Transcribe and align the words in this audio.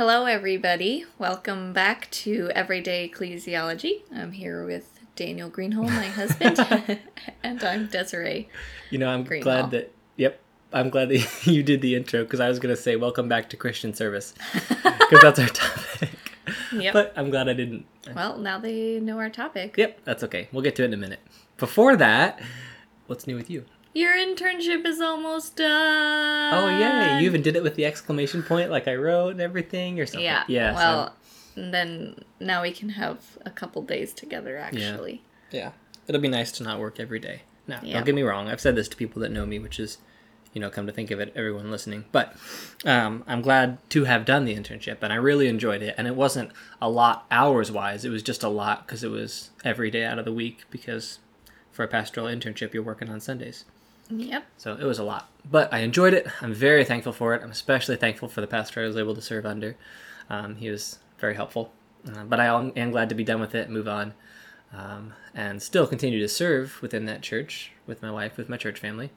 Hello, 0.00 0.24
everybody. 0.24 1.04
Welcome 1.18 1.74
back 1.74 2.10
to 2.12 2.50
Everyday 2.54 3.06
Ecclesiology. 3.06 4.00
I'm 4.10 4.32
here 4.32 4.64
with 4.64 4.98
Daniel 5.14 5.50
Greenholm, 5.50 5.90
my 5.90 6.06
husband, 6.06 6.58
and 7.42 7.62
I'm 7.62 7.86
Desiree. 7.86 8.48
You 8.88 8.96
know, 8.96 9.10
I'm 9.10 9.24
Greenwell. 9.24 9.42
glad 9.42 9.70
that. 9.72 9.92
Yep, 10.16 10.40
I'm 10.72 10.88
glad 10.88 11.10
that 11.10 11.28
you 11.46 11.62
did 11.62 11.82
the 11.82 11.96
intro 11.96 12.24
because 12.24 12.40
I 12.40 12.48
was 12.48 12.58
gonna 12.58 12.76
say 12.76 12.96
welcome 12.96 13.28
back 13.28 13.50
to 13.50 13.58
Christian 13.58 13.92
service 13.92 14.32
because 14.54 15.20
that's 15.20 15.38
our 15.38 15.48
topic. 15.48 16.08
Yep. 16.72 16.94
But 16.94 17.12
I'm 17.14 17.28
glad 17.28 17.50
I 17.50 17.52
didn't. 17.52 17.84
well, 18.16 18.38
now 18.38 18.58
they 18.58 19.00
know 19.00 19.18
our 19.18 19.28
topic. 19.28 19.74
Yep, 19.76 20.00
that's 20.04 20.24
okay. 20.24 20.48
We'll 20.50 20.62
get 20.62 20.76
to 20.76 20.82
it 20.82 20.86
in 20.86 20.94
a 20.94 20.96
minute. 20.96 21.20
Before 21.58 21.94
that, 21.96 22.40
what's 23.06 23.26
new 23.26 23.36
with 23.36 23.50
you? 23.50 23.66
Your 23.92 24.12
internship 24.14 24.86
is 24.86 25.00
almost 25.00 25.56
done. 25.56 26.54
Oh 26.54 26.68
yeah, 26.78 27.18
You 27.18 27.26
even 27.26 27.42
did 27.42 27.56
it 27.56 27.62
with 27.62 27.74
the 27.74 27.84
exclamation 27.84 28.42
point, 28.42 28.70
like 28.70 28.86
I 28.86 28.94
wrote 28.94 29.30
and 29.30 29.40
everything, 29.40 29.98
or 29.98 30.06
something. 30.06 30.24
Yeah. 30.24 30.44
Yeah. 30.46 30.74
Well, 30.74 31.16
and 31.56 31.74
then 31.74 32.24
now 32.38 32.62
we 32.62 32.70
can 32.72 32.90
have 32.90 33.36
a 33.44 33.50
couple 33.50 33.82
days 33.82 34.12
together, 34.12 34.56
actually. 34.56 35.22
yeah. 35.50 35.72
It'll 36.06 36.20
be 36.20 36.28
nice 36.28 36.50
to 36.52 36.62
not 36.64 36.78
work 36.80 36.98
every 36.98 37.18
day. 37.20 37.42
Now, 37.68 37.80
Yeah. 37.82 37.94
don't 37.94 38.06
get 38.06 38.14
me 38.16 38.22
wrong. 38.22 38.48
I've 38.48 38.60
said 38.60 38.74
this 38.74 38.88
to 38.88 38.96
people 38.96 39.22
that 39.22 39.30
know 39.30 39.46
me, 39.46 39.58
which 39.60 39.78
is, 39.78 39.98
you 40.52 40.60
know, 40.60 40.70
come 40.70 40.86
to 40.86 40.92
think 40.92 41.10
of 41.12 41.20
it, 41.20 41.32
everyone 41.36 41.70
listening. 41.70 42.04
But 42.10 42.34
um, 42.84 43.22
I'm 43.28 43.42
glad 43.42 43.78
to 43.90 44.04
have 44.04 44.24
done 44.24 44.44
the 44.44 44.56
internship, 44.56 44.98
and 45.02 45.12
I 45.12 45.16
really 45.16 45.46
enjoyed 45.46 45.82
it. 45.82 45.94
And 45.98 46.08
it 46.08 46.16
wasn't 46.16 46.50
a 46.82 46.88
lot 46.90 47.26
hours 47.30 47.70
wise; 47.70 48.04
it 48.04 48.08
was 48.10 48.22
just 48.24 48.42
a 48.42 48.48
lot 48.48 48.86
because 48.86 49.04
it 49.04 49.10
was 49.10 49.50
every 49.64 49.90
day 49.90 50.04
out 50.04 50.18
of 50.18 50.24
the 50.24 50.32
week. 50.32 50.64
Because 50.70 51.18
for 51.70 51.84
a 51.84 51.88
pastoral 51.88 52.26
internship, 52.26 52.72
you're 52.74 52.82
working 52.82 53.08
on 53.08 53.20
Sundays. 53.20 53.64
Yep. 54.10 54.44
So 54.56 54.74
it 54.74 54.84
was 54.84 54.98
a 54.98 55.04
lot, 55.04 55.30
but 55.48 55.72
I 55.72 55.78
enjoyed 55.78 56.14
it. 56.14 56.26
I'm 56.40 56.52
very 56.52 56.84
thankful 56.84 57.12
for 57.12 57.34
it. 57.34 57.42
I'm 57.42 57.50
especially 57.50 57.96
thankful 57.96 58.28
for 58.28 58.40
the 58.40 58.46
pastor 58.46 58.82
I 58.82 58.86
was 58.86 58.96
able 58.96 59.14
to 59.14 59.22
serve 59.22 59.46
under. 59.46 59.76
Um, 60.28 60.56
he 60.56 60.68
was 60.70 60.98
very 61.18 61.34
helpful. 61.34 61.72
Uh, 62.08 62.24
but 62.24 62.40
I 62.40 62.46
am 62.46 62.72
am 62.76 62.90
glad 62.90 63.08
to 63.10 63.14
be 63.14 63.24
done 63.24 63.40
with 63.40 63.54
it, 63.54 63.68
move 63.68 63.86
on, 63.86 64.14
um, 64.72 65.12
and 65.34 65.62
still 65.62 65.86
continue 65.86 66.18
to 66.20 66.28
serve 66.28 66.80
within 66.82 67.04
that 67.06 67.22
church 67.22 67.72
with 67.86 68.02
my 68.02 68.10
wife, 68.10 68.36
with 68.36 68.48
my 68.48 68.56
church 68.56 68.78
family. 68.78 69.10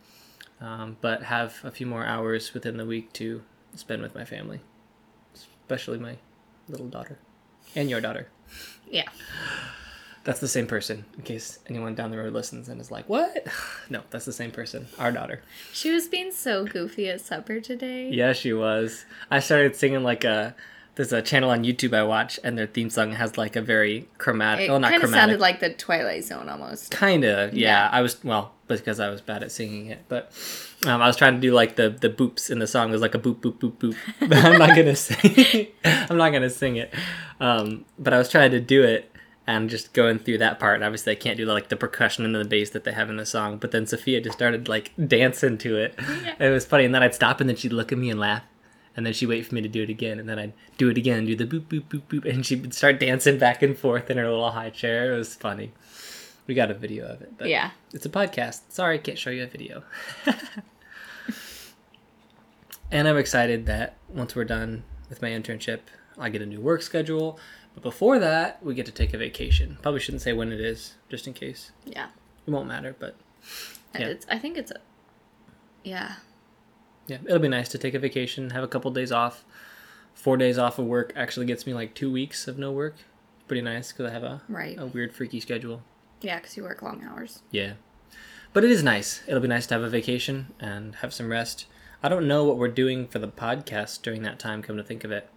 Um, 0.62 0.98
but 1.02 1.24
have 1.24 1.60
a 1.64 1.72
few 1.72 1.86
more 1.86 2.06
hours 2.06 2.54
within 2.54 2.78
the 2.78 2.86
week 2.86 3.12
to 3.14 3.44
spend 3.76 4.02
with 4.02 4.16
my 4.16 4.26
family, 4.26 4.62
especially 5.34 5.98
my 5.98 6.18
little 6.70 6.88
daughter 6.88 7.20
and 7.76 7.90
your 7.90 8.02
daughter. 8.02 8.28
Yeah. 8.90 9.10
That's 10.24 10.40
the 10.40 10.48
same 10.48 10.68
person, 10.68 11.04
in 11.18 11.24
case 11.24 11.60
anyone 11.68 11.96
down 11.96 12.12
the 12.12 12.18
road 12.18 12.32
listens 12.32 12.70
and 12.70 12.80
is 12.80 12.90
like, 12.92 13.10
"What?" 13.10 13.48
No, 13.90 14.02
that's 14.10 14.26
the 14.26 14.32
same 14.32 14.52
person. 14.52 14.88
Our 14.98 15.12
daughter. 15.12 15.42
She 15.74 15.92
was 15.92 16.08
being 16.08 16.32
so 16.32 16.66
goofy 16.66 17.10
at 17.10 17.20
supper 17.22 17.60
today. 17.60 18.10
Yeah, 18.10 18.32
she 18.34 18.54
was. 18.54 19.06
I 19.30 19.40
started 19.40 19.76
singing 19.76 20.04
like 20.04 20.24
a. 20.24 20.56
There's 20.96 21.12
a 21.12 21.24
channel 21.24 21.50
on 21.50 21.64
YouTube 21.64 21.94
I 21.96 22.04
watch, 22.04 22.40
and 22.44 22.58
their 22.58 22.68
theme 22.68 22.90
song 22.90 23.14
has 23.14 23.38
like 23.38 23.56
a 23.56 23.62
very 23.62 24.08
chromatic. 24.20 24.68
It 24.68 24.72
well, 24.72 24.80
not 24.80 24.92
kind 24.92 25.04
of 25.04 25.10
sounded 25.10 25.40
like 25.40 25.60
the 25.60 25.72
Twilight 25.74 26.24
Zone 26.24 26.48
almost. 26.48 26.92
kind 26.92 27.24
of. 27.26 27.54
Yeah, 27.54 27.68
Yeah. 27.68 27.90
I 27.92 28.02
was 28.02 28.24
well 28.24 28.54
because 28.68 29.00
I 29.00 29.10
was 29.10 29.20
bad 29.20 29.44
at 29.44 29.52
singing 29.52 29.88
it, 29.88 30.04
but 30.08 30.32
um, 30.86 31.02
I 31.02 31.08
was 31.08 31.18
trying 31.18 31.34
to 31.36 31.40
do 31.42 31.52
like 31.52 31.76
the 31.76 31.90
the 31.90 32.10
boops 32.10 32.50
in 32.50 32.60
the 32.60 32.68
song. 32.68 32.92
There's 32.92 33.02
like 33.02 33.16
a 33.16 33.20
boop 33.20 33.38
boop 33.38 33.58
boop 33.58 33.74
boop. 33.74 33.96
But 34.20 34.38
I'm 34.46 34.58
not 34.60 34.76
gonna 34.76 34.96
sing. 34.96 35.68
I'm 35.84 36.18
not 36.18 36.32
gonna 36.32 36.50
sing 36.50 36.78
it. 36.78 36.94
Um, 37.40 37.86
but 38.00 38.14
I 38.14 38.18
was 38.20 38.30
trying 38.30 38.52
to 38.52 38.62
do 38.62 38.84
it 38.84 39.13
and 39.46 39.70
just 39.70 39.94
going 39.94 40.20
through 40.20 40.38
that 40.40 40.60
part. 40.60 40.76
And 40.76 40.84
obviously, 40.84 41.12
I 41.14 41.16
can't 41.16 41.38
do 41.38 41.46
like 41.46 41.70
the 41.70 41.76
percussion 41.76 42.24
and 42.26 42.34
the 42.36 42.46
bass 42.46 42.70
that 42.72 42.84
they 42.84 42.92
have 42.94 43.10
in 43.10 43.18
the 43.18 43.26
song. 43.26 43.58
But 43.58 43.72
then 43.72 43.86
Sophia 43.86 44.22
just 44.22 44.38
started 44.38 44.68
like 44.68 44.92
dancing 45.08 45.58
to 45.60 45.78
it. 45.78 45.96
It 46.40 46.50
was 46.50 46.66
funny, 46.66 46.86
and 46.86 46.94
then 46.96 47.04
I'd 47.04 47.16
stop, 47.16 47.40
and 47.42 47.50
then 47.50 47.56
she'd 47.58 47.74
look 47.74 47.92
at 47.92 47.98
me 47.98 48.10
and 48.10 48.20
laugh. 48.20 48.44
And 48.96 49.06
then 49.08 49.14
she'd 49.14 49.26
wait 49.26 49.46
for 49.48 49.56
me 49.56 49.62
to 49.62 49.68
do 49.68 49.82
it 49.82 49.90
again, 49.90 50.20
and 50.20 50.30
then 50.30 50.38
I'd 50.38 50.54
do 50.78 50.88
it 50.90 50.98
again 50.98 51.18
and 51.20 51.28
do 51.28 51.36
the 51.36 51.46
boop 51.48 51.62
boop 51.66 51.84
boop 51.90 52.04
boop, 52.10 52.26
and 52.32 52.46
she 52.46 52.56
would 52.56 52.74
start 52.76 53.00
dancing 53.00 53.40
back 53.40 53.64
and 53.64 53.76
forth 53.78 54.10
in 54.12 54.18
her 54.18 54.30
little 54.30 54.52
high 54.52 54.70
chair. 54.70 55.14
It 55.14 55.18
was 55.18 55.34
funny. 55.34 55.72
We 56.46 56.54
got 56.54 56.70
a 56.70 56.74
video 56.76 57.08
of 57.08 57.22
it, 57.22 57.34
but 57.38 57.48
Yeah. 57.48 57.72
it's 57.94 58.06
a 58.06 58.10
podcast. 58.10 58.62
Sorry, 58.70 58.96
I 58.96 58.98
can't 59.00 59.18
show 59.18 59.30
you 59.32 59.44
a 59.44 59.48
video. 59.48 59.84
and 62.92 63.08
I'm 63.08 63.18
excited 63.18 63.66
that 63.66 63.96
once 64.10 64.36
we're 64.36 64.44
done 64.46 64.84
with 65.10 65.22
my 65.22 65.30
internship, 65.30 65.80
I 66.18 66.30
get 66.30 66.42
a 66.42 66.46
new 66.46 66.62
work 66.62 66.82
schedule. 66.82 67.40
But 67.74 67.84
before 67.84 68.20
that, 68.20 68.64
we 68.64 68.74
get 68.76 68.86
to 68.86 68.92
take 68.92 69.14
a 69.14 69.18
vacation. 69.18 69.78
Probably 69.82 70.00
shouldn't 70.00 70.22
say 70.22 70.34
when 70.34 70.52
it 70.52 70.60
is, 70.62 70.94
just 71.10 71.26
in 71.28 71.34
case. 71.34 71.72
Yeah. 71.86 72.08
It 72.46 72.52
won't 72.52 72.68
matter, 72.68 72.96
but 73.00 73.16
Yeah. 73.96 74.08
It's, 74.08 74.26
I 74.30 74.38
think 74.40 74.58
it's 74.58 74.72
a. 74.72 74.78
Yeah. 75.84 76.14
yeah, 77.08 77.18
it'll 77.26 77.40
be 77.40 77.48
nice 77.50 77.70
to 77.70 77.78
take 77.78 77.94
a 77.94 78.00
vacation, 78.00 78.52
have 78.52 78.64
a 78.64 78.68
couple 78.68 78.90
days 78.92 79.12
off. 79.12 79.44
Four 80.14 80.38
days 80.38 80.58
off 80.58 80.80
of 80.80 80.86
work 80.86 81.12
actually 81.16 81.46
gets 81.46 81.66
me 81.68 81.74
like 81.74 81.94
two 81.94 82.12
weeks 82.12 82.48
of 82.48 82.58
no 82.58 82.72
work. 82.72 82.96
Pretty 83.48 83.62
nice 83.62 83.92
because 83.92 84.06
I 84.10 84.14
have 84.14 84.24
a, 84.24 84.42
Right. 84.48 84.78
a 84.80 84.86
weird, 84.86 85.14
freaky 85.14 85.40
schedule. 85.40 85.82
Yeah, 86.22 86.38
because 86.38 86.56
you 86.56 86.64
work 86.64 86.82
long 86.82 87.04
hours. 87.04 87.42
Yeah. 87.52 87.74
But 88.54 88.64
it 88.64 88.72
is 88.72 88.84
nice. 88.84 89.22
It'll 89.28 89.42
be 89.42 89.48
nice 89.48 89.66
to 89.68 89.74
have 89.74 89.84
a 89.84 89.90
vacation 89.90 90.54
and 90.60 90.96
have 90.98 91.14
some 91.14 91.30
rest. 91.30 91.66
I 92.02 92.08
don't 92.10 92.28
know 92.28 92.46
what 92.46 92.58
we're 92.58 92.68
doing 92.70 93.08
for 93.08 93.20
the 93.20 93.28
podcast 93.28 94.02
during 94.04 94.22
that 94.24 94.40
time, 94.40 94.62
come 94.62 94.78
to 94.78 94.84
think 94.84 95.04
of 95.04 95.12
it. 95.12 95.30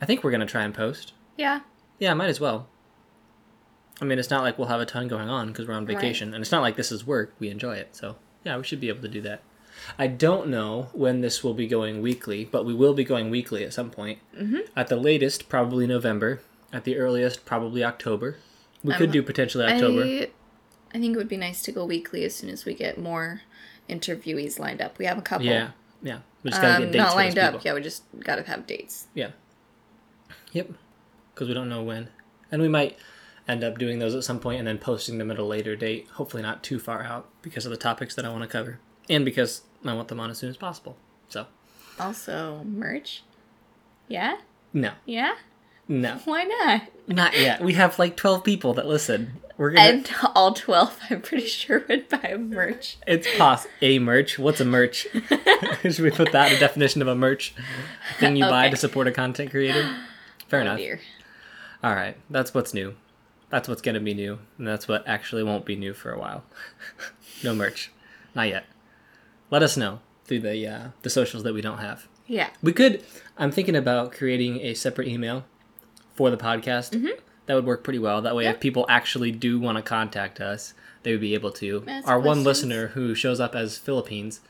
I 0.00 0.06
think 0.06 0.24
we're 0.24 0.30
going 0.30 0.40
to 0.40 0.46
try 0.46 0.62
and 0.64 0.74
post. 0.74 1.12
Yeah. 1.36 1.60
Yeah, 1.98 2.14
might 2.14 2.28
as 2.28 2.40
well. 2.40 2.68
I 4.00 4.04
mean, 4.04 4.18
it's 4.18 4.30
not 4.30 4.42
like 4.42 4.58
we'll 4.58 4.68
have 4.68 4.80
a 4.80 4.86
ton 4.86 5.08
going 5.08 5.28
on 5.30 5.48
because 5.48 5.66
we're 5.66 5.74
on 5.74 5.86
Right. 5.86 5.96
vacation. 5.96 6.34
And 6.34 6.42
it's 6.42 6.52
not 6.52 6.60
like 6.62 6.76
this 6.76 6.92
is 6.92 7.06
work. 7.06 7.34
We 7.38 7.48
enjoy 7.48 7.76
it. 7.76 7.96
So, 7.96 8.16
yeah, 8.44 8.56
we 8.58 8.64
should 8.64 8.80
be 8.80 8.88
able 8.88 9.02
to 9.02 9.08
do 9.08 9.20
that. 9.22 9.42
I 9.98 10.06
don't 10.06 10.48
know 10.48 10.88
when 10.92 11.20
this 11.20 11.42
will 11.44 11.54
be 11.54 11.66
going 11.66 12.02
weekly, 12.02 12.44
but 12.44 12.64
we 12.64 12.74
will 12.74 12.94
be 12.94 13.04
going 13.04 13.30
weekly 13.30 13.64
at 13.64 13.72
some 13.72 13.90
point. 13.90 14.18
Mm-hmm. 14.36 14.60
At 14.74 14.88
the 14.88 14.96
latest, 14.96 15.48
probably 15.48 15.86
November. 15.86 16.40
At 16.72 16.84
the 16.84 16.96
earliest, 16.98 17.44
probably 17.46 17.84
October. 17.84 18.36
We 18.82 18.92
could 18.94 19.08
Um, 19.08 19.12
do 19.12 19.22
potentially 19.22 19.64
October. 19.64 20.02
I, 20.02 20.30
I 20.94 20.98
think 20.98 21.14
it 21.14 21.16
would 21.16 21.28
be 21.28 21.36
nice 21.36 21.62
to 21.62 21.72
go 21.72 21.84
weekly 21.84 22.24
as 22.24 22.34
soon 22.34 22.50
as 22.50 22.64
we 22.64 22.74
get 22.74 22.98
more 22.98 23.42
interviewees 23.88 24.58
lined 24.58 24.80
up. 24.82 24.98
We 24.98 25.04
have 25.06 25.18
a 25.18 25.22
couple. 25.22 25.46
Yeah, 25.46 25.70
yeah. 26.02 26.18
We 26.42 26.50
just 26.50 26.60
gotta 26.62 26.76
Um, 26.76 26.82
get 26.84 26.92
dates 26.92 27.04
not 27.04 27.16
lined 27.16 27.38
up. 27.38 27.52
people. 27.54 27.66
Yeah, 27.66 27.74
we 27.74 27.80
just 27.82 28.02
gotta 28.20 28.42
have 28.42 28.66
dates. 28.66 29.06
Yeah. 29.14 29.30
Yep. 30.52 30.70
Because 31.36 31.48
we 31.48 31.54
don't 31.54 31.68
know 31.68 31.82
when, 31.82 32.08
and 32.50 32.62
we 32.62 32.68
might 32.68 32.98
end 33.46 33.62
up 33.62 33.76
doing 33.78 33.98
those 34.00 34.14
at 34.14 34.24
some 34.24 34.40
point 34.40 34.58
and 34.58 34.66
then 34.66 34.78
posting 34.78 35.18
them 35.18 35.30
at 35.30 35.38
a 35.38 35.44
later 35.44 35.76
date. 35.76 36.08
Hopefully, 36.14 36.42
not 36.42 36.62
too 36.64 36.78
far 36.80 37.02
out 37.04 37.28
because 37.42 37.64
of 37.66 37.70
the 37.70 37.76
topics 37.76 38.14
that 38.14 38.24
I 38.24 38.30
want 38.30 38.42
to 38.42 38.48
cover, 38.48 38.80
and 39.10 39.24
because 39.24 39.60
I 39.84 39.92
want 39.94 40.08
them 40.08 40.18
on 40.18 40.30
as 40.30 40.38
soon 40.38 40.48
as 40.50 40.56
possible. 40.56 40.96
So, 41.28 41.46
Also, 42.00 42.62
merch. 42.64 43.22
Yeah? 44.08 44.38
no, 44.72 44.92
Yeah? 45.04 45.34
no, 45.88 46.20
Why 46.24 46.44
not? 46.44 46.82
not 47.06 47.38
yet. 47.38 47.60
We 47.62 47.74
have 47.74 47.98
like 47.98 48.16
twelve 48.16 48.42
people 48.42 48.72
that 48.74 48.86
listen. 48.86 49.34
We're 49.58 49.70
gonna. 49.70 49.88
And 49.88 50.10
all 50.34 50.52
12, 50.52 51.00
I'm 51.10 51.22
pretty 51.22 51.46
sure, 51.46 51.82
would 51.88 52.08
buy 52.10 52.28
a 52.28 52.36
merch. 52.38 52.98
it's 53.06 53.26
pos 53.38 53.66
a 53.80 53.98
merch. 53.98 54.38
What's 54.38 54.60
a 54.60 54.66
merch? 54.66 55.06
Should 55.82 55.98
we 56.00 56.10
put 56.10 56.32
that 56.32 56.48
in 56.48 56.54
the 56.54 56.60
definition 56.60 57.00
of 57.00 57.08
a 57.08 57.14
merch? 57.14 57.54
Thing 58.18 58.36
you 58.36 58.44
buy 58.44 58.68
to 58.68 58.76
support 58.76 59.06
a 59.06 59.12
content 59.12 59.50
creator. 59.50 59.96
Fair 60.48 60.60
Oh, 60.60 60.62
enough. 60.62 60.76
dear. 60.78 61.00
All 61.82 61.94
right, 61.94 62.16
that's 62.30 62.54
what's 62.54 62.74
new. 62.74 62.94
That's 63.50 63.68
what's 63.68 63.82
gonna 63.82 64.00
be 64.00 64.14
new, 64.14 64.38
and 64.58 64.66
that's 64.66 64.88
what 64.88 65.06
actually 65.06 65.42
won't 65.44 65.64
be 65.64 65.76
new 65.76 65.94
for 65.94 66.10
a 66.10 66.18
while. 66.18 66.44
no 67.44 67.54
merch, 67.54 67.90
not 68.34 68.48
yet. 68.48 68.64
Let 69.50 69.62
us 69.62 69.76
know 69.76 70.00
through 70.24 70.40
the 70.40 70.66
uh, 70.66 70.88
the 71.02 71.10
socials 71.10 71.42
that 71.44 71.54
we 71.54 71.60
don't 71.60 71.78
have. 71.78 72.08
Yeah. 72.26 72.48
We 72.62 72.72
could. 72.72 73.04
I'm 73.38 73.52
thinking 73.52 73.76
about 73.76 74.12
creating 74.12 74.60
a 74.62 74.74
separate 74.74 75.06
email 75.08 75.44
for 76.14 76.30
the 76.30 76.36
podcast. 76.36 76.90
That 77.46 77.54
would 77.54 77.64
work 77.66 77.84
pretty 77.84 78.00
well. 78.00 78.20
That 78.22 78.34
way, 78.34 78.42
Yeah. 78.44 78.50
if 78.50 78.60
people 78.60 78.84
actually 78.88 79.30
do 79.30 79.60
want 79.60 79.76
to 79.76 79.82
contact 79.82 80.40
us, 80.40 80.74
they 81.04 81.12
would 81.12 81.20
be 81.20 81.34
able 81.34 81.52
to. 81.52 81.84
Ask 81.86 82.08
Our 82.08 82.18
one 82.18 82.42
listener 82.42 82.88
who 82.88 83.14
shows 83.14 83.38
up 83.38 83.54
as 83.54 83.78
Philippines, 83.78 84.40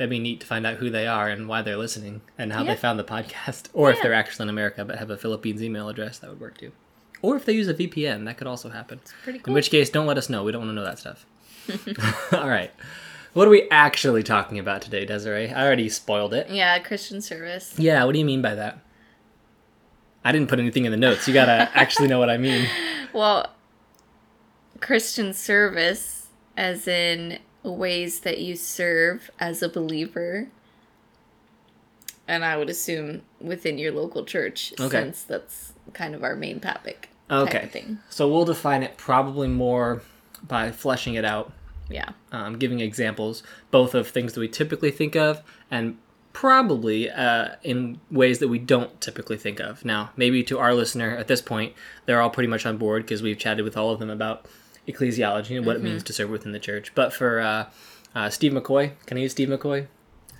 that'd 0.00 0.08
be 0.08 0.18
neat 0.18 0.40
to 0.40 0.46
find 0.46 0.66
out 0.66 0.76
who 0.78 0.88
they 0.88 1.06
are 1.06 1.28
and 1.28 1.46
why 1.46 1.60
they're 1.60 1.76
listening 1.76 2.22
and 2.38 2.54
how 2.54 2.62
Yeah. 2.64 2.72
they 2.72 2.80
found 2.80 2.98
the 2.98 3.04
podcast. 3.04 3.66
Or 3.74 3.90
if 3.90 4.00
they're 4.00 4.14
actually 4.14 4.44
in 4.44 4.48
America 4.48 4.82
but 4.82 4.98
have 4.98 5.10
a 5.10 5.18
Philippines 5.18 5.62
email 5.62 5.90
address, 5.90 6.18
that 6.20 6.30
would 6.30 6.40
work 6.40 6.56
too. 6.56 6.72
Or 7.20 7.36
if 7.36 7.44
they 7.44 7.52
use 7.52 7.68
a 7.68 7.74
VPN, 7.74 8.24
that 8.24 8.38
could 8.38 8.46
also 8.46 8.70
happen. 8.70 9.00
Pretty 9.22 9.42
In 9.46 9.52
which 9.52 9.70
case, 9.70 9.90
don't 9.90 10.06
let 10.06 10.16
us 10.16 10.30
know. 10.30 10.42
We 10.42 10.52
don't 10.52 10.62
want 10.62 10.70
to 10.70 10.74
know 10.74 10.84
that 10.84 10.98
stuff. 10.98 11.26
All 12.32 12.48
right. 12.48 12.70
What 13.34 13.46
are 13.46 13.50
we 13.50 13.68
actually 13.70 14.22
talking 14.22 14.58
about 14.58 14.80
today, 14.80 15.04
Desiree? 15.04 15.50
I 15.52 15.66
already 15.66 15.90
spoiled 15.90 16.32
it. 16.32 16.48
yeah, 16.48 16.78
Christian 16.78 17.20
service. 17.20 17.74
Yeah, 17.78 18.02
what 18.04 18.12
do 18.14 18.18
you 18.20 18.24
mean 18.24 18.40
by 18.40 18.54
that? 18.54 18.78
I 20.24 20.32
didn't 20.32 20.48
put 20.48 20.58
anything 20.58 20.86
in 20.86 20.90
the 20.92 20.96
notes. 20.96 21.28
You 21.28 21.34
gotta 21.34 21.70
actually 21.74 22.08
know 22.08 22.18
what 22.18 22.30
I 22.30 22.38
mean. 22.38 22.66
Well, 23.12 23.52
Christian 24.80 25.32
service, 25.34 26.28
as 26.56 26.88
in 26.88 27.38
ways 27.62 28.20
that 28.20 28.38
you 28.38 28.56
serve 28.56 29.30
as 29.38 29.62
a 29.62 29.68
believer. 29.68 30.48
And 32.28 32.44
I 32.44 32.56
would 32.56 32.70
assume 32.70 33.22
within 33.40 33.78
your 33.78 33.92
local 33.92 34.24
church, 34.24 34.72
Okay. 34.78 34.88
since 35.02 35.22
that's 35.24 35.72
kind 35.92 36.14
of 36.14 36.22
our 36.22 36.36
main 36.36 36.60
topic. 36.60 37.08
Okay. 37.30 37.62
of 37.62 37.70
thing. 37.70 37.98
So 38.08 38.28
we'll 38.28 38.44
define 38.44 38.82
it 38.82 38.96
probably 38.96 39.46
more 39.46 40.02
by 40.46 40.72
fleshing 40.72 41.14
it 41.14 41.24
out, 41.24 41.52
Yeah. 41.88 42.08
um, 42.32 42.58
giving 42.58 42.80
examples, 42.80 43.44
both 43.70 43.94
of 43.94 44.08
things 44.08 44.32
that 44.32 44.40
we 44.40 44.48
typically 44.48 44.90
think 44.90 45.14
of 45.14 45.40
and 45.70 45.96
probably 46.32 47.08
uh, 47.10 47.50
in 47.62 48.00
ways 48.10 48.38
that 48.40 48.48
we 48.48 48.58
don't 48.58 49.00
typically 49.00 49.36
think 49.36 49.60
of. 49.60 49.84
Now, 49.84 50.10
maybe 50.16 50.42
to 50.44 50.58
our 50.58 50.74
listener 50.74 51.16
at 51.16 51.28
this 51.28 51.40
point, 51.42 51.72
they're 52.06 52.20
all 52.20 52.30
pretty 52.30 52.48
much 52.48 52.66
on 52.66 52.78
board 52.78 53.02
because 53.04 53.22
we've 53.22 53.38
chatted 53.38 53.64
with 53.64 53.76
all 53.76 53.90
of 53.90 53.98
them 54.00 54.10
about 54.10 54.46
ecclesiology 54.92 55.56
and 55.56 55.66
what 55.66 55.76
it 55.76 55.82
means 55.82 56.02
to 56.04 56.12
serve 56.12 56.30
within 56.30 56.52
the 56.52 56.58
church. 56.58 56.92
But 56.94 57.12
for 57.12 57.40
uh, 57.40 57.70
uh, 58.14 58.30
Steve 58.30 58.52
McCoy, 58.52 58.92
can 59.06 59.16
I 59.18 59.20
use 59.22 59.32
Steve 59.32 59.48
McCoy? 59.48 59.86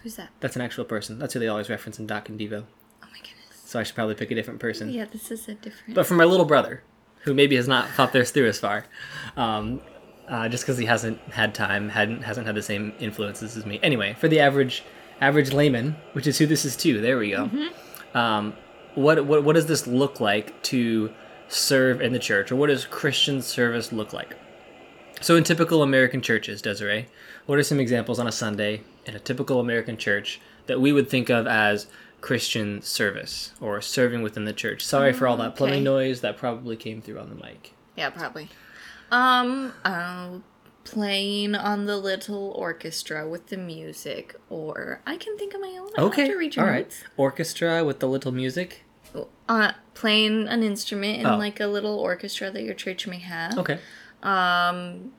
Who's 0.02 0.16
that? 0.16 0.30
That's 0.40 0.56
an 0.56 0.62
actual 0.62 0.84
person. 0.84 1.18
That's 1.18 1.34
who 1.34 1.40
they 1.40 1.48
always 1.48 1.68
reference 1.68 1.98
in 1.98 2.06
Doc 2.06 2.28
and 2.28 2.38
Devo. 2.40 2.64
Oh 3.02 3.06
my 3.10 3.18
goodness. 3.18 3.62
So 3.64 3.78
I 3.78 3.82
should 3.82 3.94
probably 3.94 4.14
pick 4.14 4.30
a 4.30 4.34
different 4.34 4.60
person. 4.60 4.90
Yeah, 4.90 5.04
this 5.04 5.30
is 5.30 5.48
a 5.48 5.54
different. 5.54 5.94
But 5.94 6.06
for 6.06 6.14
my 6.14 6.24
little 6.24 6.46
brother, 6.46 6.82
who 7.20 7.34
maybe 7.34 7.56
has 7.56 7.68
not 7.68 7.88
thought 7.90 8.12
this 8.12 8.30
through 8.30 8.48
as 8.48 8.58
far, 8.58 8.86
um, 9.36 9.80
uh, 10.28 10.48
just 10.48 10.64
because 10.64 10.78
he 10.78 10.86
hasn't 10.86 11.18
had 11.32 11.54
time, 11.54 11.90
hadn't 11.90 12.22
hasn't 12.22 12.46
had 12.46 12.54
the 12.54 12.62
same 12.62 12.94
influences 12.98 13.56
as 13.56 13.66
me. 13.66 13.78
Anyway, 13.82 14.14
for 14.18 14.28
the 14.28 14.40
average 14.40 14.84
average 15.20 15.52
layman, 15.52 15.96
which 16.12 16.26
is 16.26 16.38
who 16.38 16.46
this 16.46 16.64
is 16.64 16.76
too. 16.76 17.00
There 17.00 17.18
we 17.18 17.32
go. 17.32 17.50
Um, 18.14 18.54
what 18.94 19.26
what 19.26 19.44
what 19.44 19.54
does 19.54 19.66
this 19.66 19.86
look 19.86 20.18
like 20.20 20.60
to 20.64 21.12
serve 21.50 22.00
in 22.00 22.12
the 22.12 22.18
church, 22.18 22.50
or 22.52 22.56
what 22.56 22.68
does 22.68 22.84
Christian 22.86 23.42
service 23.42 23.92
look 23.92 24.12
like? 24.12 24.36
So 25.20 25.36
in 25.36 25.44
typical 25.44 25.82
American 25.82 26.22
churches, 26.22 26.62
Desiree, 26.62 27.08
what 27.46 27.58
are 27.58 27.62
some 27.62 27.80
examples 27.80 28.18
on 28.18 28.26
a 28.26 28.32
Sunday 28.32 28.82
in 29.04 29.14
a 29.14 29.18
typical 29.18 29.60
American 29.60 29.96
church 29.96 30.40
that 30.66 30.80
we 30.80 30.92
would 30.92 31.10
think 31.10 31.28
of 31.28 31.46
as 31.46 31.88
Christian 32.20 32.80
service 32.80 33.52
or 33.60 33.82
serving 33.82 34.22
within 34.22 34.44
the 34.44 34.52
church? 34.52 34.84
Sorry 34.84 35.12
for 35.12 35.26
all 35.26 35.36
that 35.38 35.56
plumbing 35.56 35.78
okay. 35.78 35.84
noise 35.84 36.20
that 36.22 36.36
probably 36.36 36.76
came 36.76 37.02
through 37.02 37.18
on 37.18 37.28
the 37.28 37.34
mic. 37.34 37.74
Yeah, 37.96 38.10
probably. 38.10 38.48
Um, 39.10 39.72
uh, 39.84 40.38
playing 40.84 41.54
on 41.54 41.86
the 41.86 41.98
little 41.98 42.52
orchestra 42.52 43.28
with 43.28 43.48
the 43.48 43.56
music, 43.56 44.36
or 44.48 45.02
I 45.06 45.16
can 45.16 45.36
think 45.36 45.52
of 45.52 45.60
my 45.60 45.76
own. 45.78 45.88
I 45.98 46.00
don't 46.00 46.14
have 46.14 46.28
to 46.28 46.36
read 46.36 46.56
your 46.56 46.64
all 46.64 46.70
right. 46.70 46.84
notes. 46.84 47.04
Orchestra 47.16 47.84
with 47.84 48.00
the 48.00 48.08
little 48.08 48.32
music. 48.32 48.84
Uh, 49.48 49.72
playing 49.94 50.46
an 50.48 50.62
instrument 50.62 51.18
in 51.20 51.26
Oh. 51.26 51.36
like 51.36 51.58
a 51.60 51.66
little 51.66 51.98
orchestra 51.98 52.50
that 52.50 52.62
your 52.62 52.74
church 52.74 53.06
may 53.06 53.18
have. 53.18 53.58
Okay. 53.58 53.78
Um, 54.22 55.12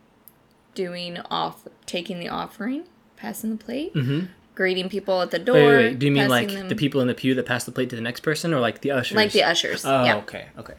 doing 0.75 1.17
off, 1.29 1.67
taking 1.85 2.19
the 2.19 2.29
offering, 2.29 2.83
passing 3.17 3.57
the 3.57 3.63
plate, 3.63 3.93
Mm-hmm. 3.93 4.27
greeting 4.55 4.89
people 4.89 5.21
at 5.21 5.31
the 5.31 5.39
door. 5.39 5.55
Wait, 5.55 5.65
wait, 5.67 5.83
wait. 5.89 5.99
Do 5.99 6.05
you 6.05 6.11
mean 6.11 6.29
like 6.29 6.49
them- 6.49 6.69
the 6.69 6.75
people 6.75 7.01
in 7.01 7.07
the 7.07 7.13
pew 7.13 7.33
that 7.35 7.45
pass 7.45 7.63
the 7.65 7.71
plate 7.71 7.89
to 7.89 7.95
the 7.95 8.01
next 8.01 8.21
person, 8.21 8.53
or 8.53 8.59
like 8.59 8.81
the 8.81 8.91
ushers? 8.91 9.15
Like 9.15 9.31
the 9.31 9.43
ushers. 9.43 9.83
Oh, 9.85 10.03
yeah. 10.03 10.17
okay, 10.17 10.45
okay. 10.57 10.75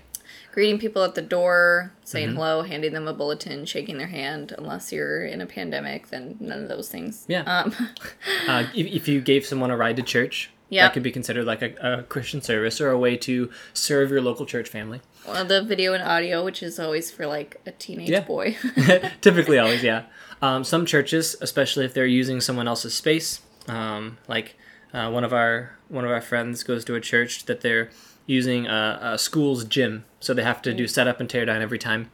greeting 0.53 0.79
people 0.79 1.03
at 1.03 1.15
the 1.15 1.23
door, 1.23 1.93
saying 2.05 2.29
Mm-hmm. 2.29 2.37
hello, 2.37 2.63
handing 2.63 2.93
them 2.93 3.09
a 3.09 3.13
bulletin, 3.15 3.65
shaking 3.67 3.99
their 3.99 4.07
hand. 4.09 4.55
Unless 4.59 4.93
you're 4.93 5.25
in 5.25 5.41
a 5.41 5.47
pandemic, 5.47 6.09
then 6.09 6.37
none 6.41 6.63
of 6.63 6.69
those 6.69 6.89
things. 6.89 7.25
Yeah. 7.29 7.43
Um, 7.43 7.75
Uh, 8.49 8.65
if, 8.75 8.87
if 8.87 9.09
you 9.09 9.21
gave 9.21 9.45
someone 9.47 9.71
a 9.71 9.77
ride 9.77 9.97
to 9.97 10.03
church, 10.03 10.51
Yeah. 10.73 10.85
that 10.87 10.95
could 10.95 11.03
be 11.03 11.13
considered 11.13 11.45
like 11.45 11.61
a, 11.61 11.75
a 11.99 12.03
Christian 12.05 12.41
service 12.41 12.81
or 12.81 12.89
a 12.91 12.99
way 12.99 13.17
to 13.19 13.51
serve 13.75 14.11
your 14.11 14.23
local 14.23 14.47
church 14.47 14.69
family. 14.69 15.01
well, 15.29 15.45
the 15.45 15.63
video 15.63 15.93
and 15.93 16.03
audio, 16.03 16.43
which 16.45 16.63
is 16.63 16.81
always 16.81 17.11
for 17.11 17.27
like 17.27 17.61
a 17.67 17.73
teenage 17.73 18.09
Yeah. 18.09 18.21
boy. 18.21 18.57
Typically, 19.21 19.59
always, 19.59 19.83
yeah. 19.83 20.05
Um, 20.41 20.65
some 20.65 20.87
churches, 20.87 21.37
especially 21.41 21.85
if 21.85 21.93
they're 21.95 22.07
using 22.07 22.41
someone 22.41 22.67
else's 22.67 22.95
space, 22.95 23.41
um, 23.69 24.17
like 24.29 24.57
uh, 24.95 25.11
one 25.11 25.25
of 25.25 25.33
our 25.33 25.77
one 25.89 26.05
of 26.07 26.11
our 26.11 26.23
friends 26.23 26.63
goes 26.63 26.85
to 26.87 26.95
a 26.95 27.01
church 27.01 27.45
that 27.45 27.61
they're 27.61 27.91
using 28.27 28.67
a, 28.67 28.99
a 29.15 29.19
school's 29.19 29.65
gym, 29.65 30.05
so 30.21 30.33
they 30.33 30.43
have 30.43 30.63
to 30.63 30.73
do 30.73 30.89
setup 30.89 31.21
and 31.21 31.29
tear 31.29 31.45
down 31.45 31.61
every 31.61 31.79
time. 31.79 32.11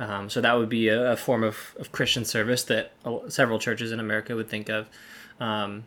Um, 0.00 0.28
so 0.28 0.40
that 0.40 0.54
would 0.58 0.68
be 0.68 0.88
a, 0.88 1.12
a 1.12 1.16
form 1.16 1.44
of, 1.44 1.76
of 1.78 1.92
Christian 1.92 2.24
service 2.24 2.64
that 2.64 2.92
several 3.28 3.58
churches 3.60 3.92
in 3.92 4.00
America 4.00 4.34
would 4.34 4.48
think 4.48 4.68
of. 4.68 4.88
Um, 5.38 5.84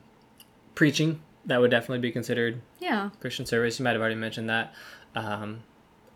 preaching 0.73 1.19
that 1.47 1.59
would 1.59 1.71
definitely 1.71 1.99
be 1.99 2.11
considered 2.11 2.61
yeah. 2.79 3.09
Christian 3.19 3.45
service. 3.45 3.79
You 3.79 3.83
might 3.83 3.93
have 3.93 4.01
already 4.01 4.15
mentioned 4.15 4.49
that. 4.49 4.73
Um, 5.15 5.63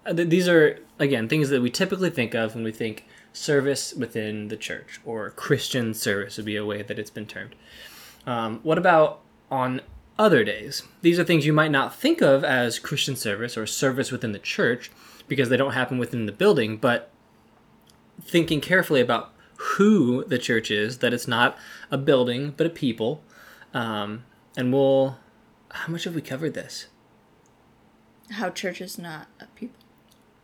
th- 0.06 0.30
these 0.30 0.48
are 0.48 0.80
again 1.00 1.28
things 1.28 1.50
that 1.50 1.62
we 1.62 1.70
typically 1.70 2.10
think 2.10 2.36
of 2.36 2.54
when 2.54 2.64
we 2.64 2.72
think 2.72 3.06
service 3.34 3.94
within 3.94 4.50
the 4.50 4.58
church 4.58 5.00
or 5.06 5.32
Christian 5.32 5.94
service 5.94 6.38
would 6.38 6.46
be 6.46 6.58
a 6.58 6.66
way 6.66 6.82
that 6.82 7.00
it's 7.00 7.10
been 7.10 7.26
termed. 7.26 7.56
Um, 8.28 8.60
what 8.64 8.78
about 8.78 9.22
on 9.50 9.82
other 10.20 10.44
days? 10.44 10.84
These 11.02 11.18
are 11.18 11.24
things 11.24 11.46
you 11.46 11.54
might 11.54 11.72
not 11.72 11.96
think 11.96 12.22
of 12.22 12.44
as 12.44 12.78
Christian 12.78 13.16
service 13.16 13.58
or 13.58 13.66
service 13.66 14.12
within 14.12 14.34
the 14.34 14.40
church 14.40 14.92
because 15.28 15.50
they 15.50 15.58
don't 15.58 15.72
happen 15.72 15.98
within 15.98 16.26
the 16.26 16.32
building, 16.32 16.78
but 16.78 17.10
thinking 18.22 18.62
carefully 18.62 19.02
about 19.02 19.34
who 19.56 20.26
the 20.26 20.38
church 20.38 20.70
is, 20.70 20.98
that 21.00 21.14
it's 21.14 21.28
not 21.28 21.58
a 21.90 21.98
building 21.98 22.54
but 22.58 22.68
a 22.68 22.70
people. 22.70 23.24
Um, 23.74 24.26
and 24.56 24.72
we'll. 24.74 25.18
How 25.74 25.92
much 25.92 26.04
have 26.04 26.16
we 26.16 26.22
covered 26.22 26.54
this? 26.54 26.88
How 28.32 28.50
church 28.50 28.82
is 28.82 28.98
not 28.98 29.28
a 29.40 29.46
people. 29.48 29.78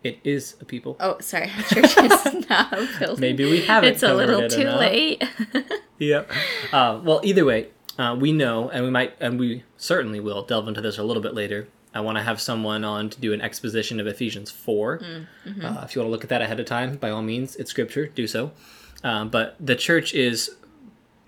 It 0.03 0.19
is 0.23 0.55
a 0.61 0.65
people. 0.65 0.95
Oh, 0.99 1.17
sorry. 1.19 1.47
Church 1.69 1.97
is 1.97 2.49
not 2.49 2.71
a 2.71 2.87
building. 2.99 3.19
Maybe 3.19 3.43
we 3.45 3.65
haven't 3.65 3.89
It's 3.89 4.03
a 4.03 4.13
little 4.13 4.41
it 4.41 4.51
too 4.51 4.69
late. 4.69 5.23
Yep. 5.99 6.31
Uh, 6.71 7.01
well, 7.03 7.21
either 7.23 7.43
way, 7.43 7.69
uh, 7.97 8.15
we 8.19 8.31
know, 8.31 8.69
and 8.69 8.85
we 8.85 8.91
might, 8.91 9.15
and 9.19 9.39
we 9.39 9.63
certainly 9.77 10.19
will 10.19 10.43
delve 10.43 10.67
into 10.67 10.79
this 10.79 10.99
a 10.99 11.03
little 11.03 11.23
bit 11.23 11.33
later. 11.33 11.67
I 11.91 12.01
want 12.01 12.19
to 12.19 12.23
have 12.23 12.39
someone 12.39 12.83
on 12.83 13.09
to 13.09 13.19
do 13.19 13.33
an 13.33 13.41
exposition 13.41 13.99
of 13.99 14.05
Ephesians 14.05 14.51
4. 14.51 15.01
Uh, 15.01 15.81
if 15.83 15.95
you 15.95 16.01
want 16.01 16.07
to 16.07 16.11
look 16.11 16.23
at 16.23 16.29
that 16.29 16.43
ahead 16.43 16.59
of 16.59 16.67
time, 16.67 16.97
by 16.97 17.09
all 17.09 17.23
means, 17.23 17.55
it's 17.55 17.71
scripture, 17.71 18.05
do 18.05 18.27
so. 18.27 18.51
Um, 19.03 19.29
but 19.29 19.55
the 19.59 19.75
church 19.75 20.13
is 20.13 20.55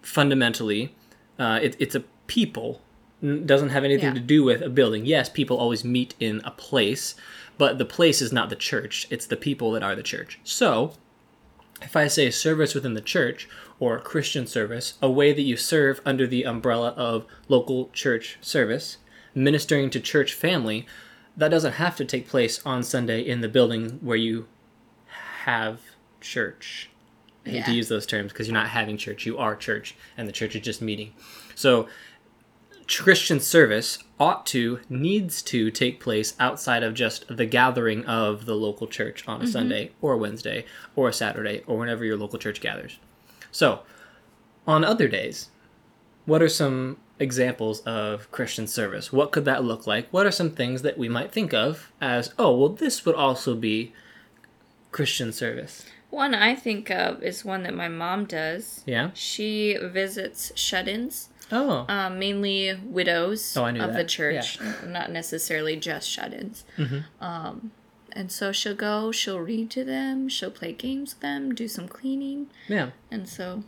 fundamentally, 0.03 0.95
uh, 1.39 1.59
it, 1.63 1.75
it's 1.79 1.95
a 1.95 2.03
people, 2.29 2.81
doesn't 3.21 3.69
have 3.69 3.83
anything 3.83 4.05
Yeah. 4.05 4.13
to 4.13 4.19
do 4.21 4.43
with 4.45 4.61
a 4.61 4.69
building. 4.69 5.05
Yes, 5.05 5.27
people 5.27 5.57
always 5.57 5.83
meet 5.83 6.13
in 6.21 6.39
a 6.45 6.51
place, 6.51 7.15
but 7.57 7.77
the 7.77 7.83
place 7.85 8.21
is 8.21 8.31
not 8.31 8.49
the 8.49 8.55
church, 8.55 9.05
it's 9.09 9.25
the 9.25 9.35
people 9.35 9.71
that 9.73 9.83
are 9.83 9.95
the 9.95 10.03
church. 10.03 10.39
So, 10.45 10.93
if 11.81 11.95
I 11.97 12.07
say 12.07 12.29
service 12.29 12.73
within 12.73 12.93
the 12.93 13.01
church 13.01 13.49
or 13.79 13.99
Christian 13.99 14.47
service, 14.47 14.93
a 15.01 15.09
way 15.09 15.33
that 15.33 15.41
you 15.41 15.57
serve 15.57 15.99
under 16.05 16.25
the 16.27 16.43
umbrella 16.45 16.89
of 16.95 17.25
local 17.49 17.89
church 17.91 18.37
service, 18.41 18.97
ministering 19.35 19.89
to 19.89 19.99
church 19.99 20.33
family, 20.33 20.85
that 21.35 21.49
doesn't 21.49 21.73
have 21.73 21.95
to 21.97 22.05
take 22.05 22.27
place 22.27 22.61
on 22.65 22.83
Sunday 22.83 23.21
in 23.21 23.41
the 23.41 23.47
building 23.49 23.99
where 24.01 24.17
you 24.17 24.47
have 25.45 25.79
church. 26.21 26.89
I 27.45 27.49
hate 27.51 27.65
to 27.65 27.71
use 27.73 27.87
those 27.87 28.05
terms 28.05 28.31
because 28.31 28.47
you're 28.47 28.53
not 28.53 28.67
having 28.69 28.97
church, 28.97 29.25
you 29.25 29.37
are 29.37 29.55
church, 29.55 29.95
and 30.17 30.27
the 30.27 30.33
church 30.33 30.55
is 30.55 30.61
just 30.61 30.81
meeting. 30.81 31.13
So, 31.55 31.87
Christian 32.97 33.39
service 33.39 33.99
ought 34.19 34.45
to, 34.47 34.79
needs 34.89 35.41
to 35.43 35.69
take 35.71 35.99
place 35.99 36.35
outside 36.39 36.83
of 36.83 36.93
just 36.93 37.25
the 37.35 37.45
gathering 37.45 38.03
of 38.05 38.45
the 38.45 38.55
local 38.55 38.87
church 38.87 39.23
on 39.27 39.41
a 39.41 39.43
mm-hmm. 39.43 39.51
Sunday 39.51 39.91
or 40.01 40.13
a 40.13 40.17
Wednesday 40.17 40.65
or 40.95 41.07
a 41.07 41.13
Saturday 41.13 41.63
or 41.67 41.77
whenever 41.77 42.03
your 42.03 42.17
local 42.17 42.39
church 42.39 42.59
gathers. 42.59 42.97
So, 43.51 43.81
on 44.67 44.83
other 44.83 45.07
days, 45.07 45.49
what 46.25 46.41
are 46.41 46.49
some 46.49 46.97
examples 47.19 47.81
of 47.81 48.31
Christian 48.31 48.67
service? 48.67 49.11
What 49.11 49.31
could 49.31 49.45
that 49.45 49.63
look 49.63 49.87
like? 49.87 50.07
What 50.11 50.25
are 50.25 50.31
some 50.31 50.51
things 50.51 50.81
that 50.81 50.97
we 50.97 51.09
might 51.09 51.31
think 51.31 51.53
of 51.53 51.91
as, 52.01 52.33
oh, 52.37 52.55
well, 52.55 52.69
this 52.69 53.05
would 53.05 53.15
also 53.15 53.55
be 53.55 53.93
Christian 54.91 55.31
service? 55.31 55.85
One 56.09 56.33
I 56.33 56.55
think 56.55 56.89
of 56.89 57.21
is 57.23 57.45
one 57.45 57.63
that 57.63 57.73
my 57.73 57.87
mom 57.87 58.25
does. 58.25 58.83
Yeah? 58.85 59.11
She 59.13 59.77
visits 59.79 60.51
shut-ins, 60.55 61.29
Oh. 61.51 61.85
um, 61.87 62.17
mainly 62.19 62.73
widows 62.83 63.55
Oh, 63.55 63.65
of 63.65 63.75
the 63.75 63.79
that. 63.89 64.07
church, 64.07 64.59
not 64.85 65.11
necessarily 65.11 65.75
just 65.75 66.09
shut-ins. 66.09 66.63
Mhm. 66.77 67.03
Um, 67.21 67.71
and 68.11 68.31
so 68.31 68.51
she'll 68.51 68.73
go, 68.75 69.11
she'll 69.11 69.39
read 69.39 69.69
to 69.71 69.83
them, 69.83 70.29
she'll 70.29 70.49
play 70.51 70.73
games 70.73 71.13
with 71.13 71.21
them, 71.21 71.53
do 71.53 71.67
some 71.67 71.87
cleaning, 71.87 72.49
yeah. 72.67 72.89
and 73.11 73.29
so 73.29 73.63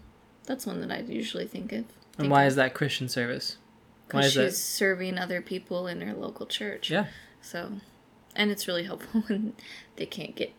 that's 0.47 0.65
one 0.65 0.81
that 0.81 0.91
I 0.91 1.01
usually 1.01 1.45
think 1.45 1.71
of. 1.71 1.85
And 2.17 2.29
why 2.31 2.45
is 2.47 2.55
that 2.55 2.73
Christian 2.73 3.07
service? 3.07 3.57
Why 4.09 4.21
Because 4.21 4.25
is 4.27 4.33
that? 4.35 4.45
she's 4.49 4.57
serving 4.57 5.17
other 5.19 5.41
people 5.41 5.85
in 5.87 6.01
her 6.01 6.13
local 6.13 6.45
church. 6.47 6.89
Yeah. 6.89 7.05
So, 7.41 7.73
and 8.35 8.49
it's 8.51 8.67
really 8.67 8.83
helpful 8.83 9.21
when 9.27 9.53
they 9.95 10.05
can't 10.07 10.35
get 10.35 10.53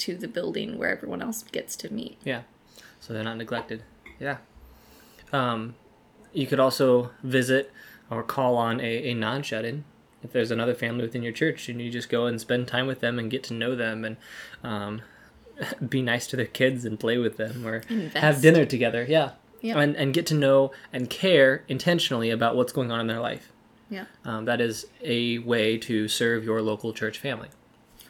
to 0.00 0.16
the 0.16 0.28
building 0.28 0.78
where 0.78 0.90
everyone 0.90 1.22
else 1.22 1.42
gets 1.42 1.76
to 1.76 1.92
meet. 1.92 2.18
Yeah. 2.24 2.42
So 3.00 3.12
they're 3.12 3.24
not 3.24 3.36
neglected. 3.36 3.82
Yeah. 4.18 4.38
Um, 5.32 5.74
you 6.32 6.46
could 6.46 6.60
also 6.60 7.10
visit 7.22 7.70
or 8.10 8.22
call 8.22 8.56
on 8.56 8.80
a, 8.80 9.10
a 9.10 9.14
non 9.14 9.42
shut 9.42 9.64
in. 9.64 9.84
If 10.22 10.32
there's 10.32 10.50
another 10.50 10.74
family 10.74 11.02
within 11.02 11.22
your 11.22 11.32
church 11.32 11.68
and 11.68 11.80
you 11.80 11.90
just 11.90 12.10
go 12.10 12.26
and 12.26 12.40
spend 12.40 12.68
time 12.68 12.86
with 12.86 13.00
them 13.00 13.18
and 13.18 13.30
get 13.30 13.42
to 13.44 13.54
know 13.54 13.74
them 13.74 14.04
and 14.04 14.16
um, 14.62 15.02
be 15.88 16.02
nice 16.02 16.26
to 16.28 16.36
their 16.36 16.46
kids 16.46 16.84
and 16.84 17.00
play 17.00 17.16
with 17.16 17.36
them 17.36 17.66
or 17.66 17.82
have 18.14 18.42
dinner 18.42 18.64
together. 18.64 19.06
Yeah. 19.08 19.32
Yeah. 19.62 19.78
And, 19.78 19.94
and 19.96 20.14
get 20.14 20.26
to 20.26 20.34
know 20.34 20.72
and 20.92 21.10
care 21.10 21.64
intentionally 21.68 22.30
about 22.30 22.56
what's 22.56 22.72
going 22.72 22.90
on 22.90 23.00
in 23.00 23.06
their 23.06 23.20
life. 23.20 23.52
Yeah. 23.90 24.06
Um, 24.24 24.46
that 24.46 24.60
is 24.60 24.86
a 25.02 25.38
way 25.38 25.76
to 25.78 26.08
serve 26.08 26.44
your 26.44 26.62
local 26.62 26.92
church 26.92 27.18
family. 27.18 27.48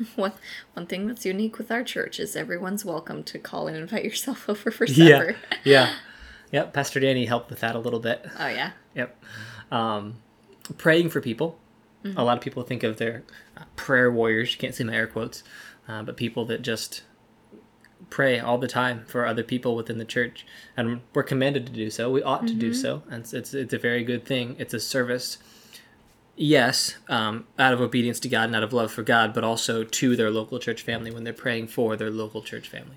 One 0.16 0.32
one 0.74 0.86
thing 0.86 1.06
that's 1.06 1.26
unique 1.26 1.58
with 1.58 1.70
our 1.70 1.82
church 1.84 2.18
is 2.20 2.36
everyone's 2.36 2.84
welcome 2.84 3.22
to 3.24 3.38
call 3.38 3.68
and 3.68 3.76
invite 3.76 4.04
yourself 4.04 4.48
over 4.48 4.70
for 4.70 4.86
supper. 4.86 5.36
Yeah. 5.64 5.64
yeah, 5.64 5.94
Yep. 6.52 6.72
Pastor 6.72 7.00
Danny 7.00 7.26
helped 7.26 7.50
with 7.50 7.60
that 7.60 7.76
a 7.76 7.78
little 7.78 8.00
bit. 8.00 8.26
Oh 8.38 8.48
yeah. 8.48 8.72
Yep. 8.94 9.22
Um, 9.70 10.16
praying 10.78 11.10
for 11.10 11.20
people. 11.20 11.58
A 12.16 12.24
lot 12.24 12.38
of 12.38 12.42
people 12.42 12.62
think 12.62 12.82
of 12.82 12.96
their 12.96 13.24
uh, 13.58 13.64
prayer 13.76 14.10
warriors. 14.10 14.52
You 14.52 14.58
can't 14.58 14.74
see 14.74 14.84
my 14.84 14.94
air 14.94 15.06
quotes, 15.06 15.42
uh, 15.86 16.02
but 16.02 16.16
people 16.16 16.46
that 16.46 16.62
just 16.62 17.02
pray 18.08 18.40
all 18.40 18.56
the 18.56 18.66
time 18.66 19.04
for 19.06 19.26
other 19.26 19.42
people 19.42 19.76
within 19.76 19.98
the 19.98 20.06
church, 20.06 20.46
and 20.78 21.02
we're 21.14 21.22
commanded 21.22 21.66
to 21.66 21.72
do 21.72 21.90
so. 21.90 22.10
We 22.10 22.22
ought 22.22 22.46
to 22.46 22.54
do 22.54 22.72
so, 22.72 23.02
and 23.10 23.20
it's, 23.20 23.34
it's 23.34 23.52
it's 23.52 23.74
a 23.74 23.78
very 23.78 24.02
good 24.02 24.24
thing. 24.24 24.56
It's 24.58 24.72
a 24.72 24.80
service. 24.80 25.36
Yes, 26.36 26.96
um, 27.08 27.46
out 27.58 27.74
of 27.74 27.80
obedience 27.80 28.18
to 28.20 28.28
God 28.28 28.44
and 28.44 28.56
out 28.56 28.62
of 28.62 28.72
love 28.72 28.90
for 28.90 29.02
God, 29.02 29.34
but 29.34 29.44
also 29.44 29.84
to 29.84 30.16
their 30.16 30.30
local 30.30 30.58
church 30.58 30.82
family 30.82 31.10
when 31.10 31.24
they're 31.24 31.32
praying 31.32 31.68
for 31.68 31.96
their 31.96 32.10
local 32.10 32.40
church 32.40 32.68
family. 32.68 32.96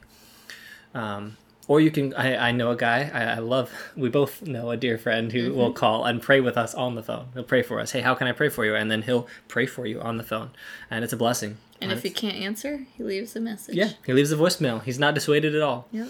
Um, 0.94 1.38
or 1.68 1.82
you 1.82 1.92
can, 1.92 2.14
I, 2.14 2.50
I 2.50 2.52
know 2.52 2.72
a 2.72 2.76
guy, 2.76 3.10
I, 3.14 3.36
I 3.36 3.40
love, 3.40 3.72
we 3.96 4.10
both 4.10 4.42
know 4.42 4.72
a 4.72 4.78
dear 4.78 4.98
friend 4.98 5.32
who 5.32 5.54
will 5.54 5.74
call 5.74 6.06
and 6.06 6.22
pray 6.22 6.40
with 6.40 6.58
us 6.58 6.74
on 6.74 6.96
the 6.96 7.04
phone. 7.04 7.28
He'll 7.34 7.44
pray 7.44 7.64
for 7.64 7.80
us. 7.80 7.92
Hey, 7.92 8.02
how 8.02 8.16
can 8.16 8.28
I 8.28 8.34
pray 8.34 8.50
for 8.50 8.66
you? 8.66 8.76
And 8.76 8.92
then 8.92 9.02
he'll 9.02 9.28
pray 9.48 9.66
for 9.66 9.86
you 9.86 10.02
on 10.02 10.18
the 10.18 10.24
phone. 10.24 10.52
And 10.92 11.04
it's 11.04 11.14
a 11.14 11.18
blessing. 11.18 11.58
And 11.82 11.92
if 11.92 12.04
he 12.04 12.10
can't 12.10 12.36
answer, 12.36 12.86
he 12.96 13.04
leaves 13.04 13.36
a 13.36 13.42
message. 13.42 13.76
Yeah, 13.76 13.92
he 14.06 14.14
leaves 14.14 14.32
a 14.32 14.38
voicemail. 14.38 14.84
He's 14.84 15.00
not 15.00 15.16
dissuaded 15.16 15.54
at 15.54 15.62
all. 15.62 15.88
Yep. 15.92 16.10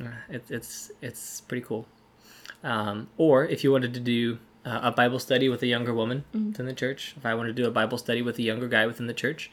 Uh, 0.00 0.04
It, 0.28 0.44
it's 0.50 0.90
it's 1.00 1.40
pretty 1.42 1.64
cool. 1.64 1.86
Um, 2.62 3.08
or 3.16 3.46
if 3.46 3.64
you 3.64 3.72
wanted 3.72 3.94
to 3.94 4.00
do 4.00 4.38
uh, 4.64 4.80
a 4.84 4.90
Bible 4.90 5.18
study 5.18 5.48
with 5.48 5.62
a 5.62 5.66
younger 5.66 5.92
woman 5.92 6.24
within 6.32 6.66
the 6.66 6.72
church, 6.72 7.14
if 7.16 7.26
I 7.26 7.34
wanted 7.34 7.56
to 7.56 7.62
do 7.62 7.68
a 7.68 7.70
Bible 7.70 7.98
study 7.98 8.22
with 8.22 8.38
a 8.38 8.42
younger 8.42 8.68
guy 8.68 8.86
within 8.86 9.06
the 9.06 9.14
church, 9.14 9.50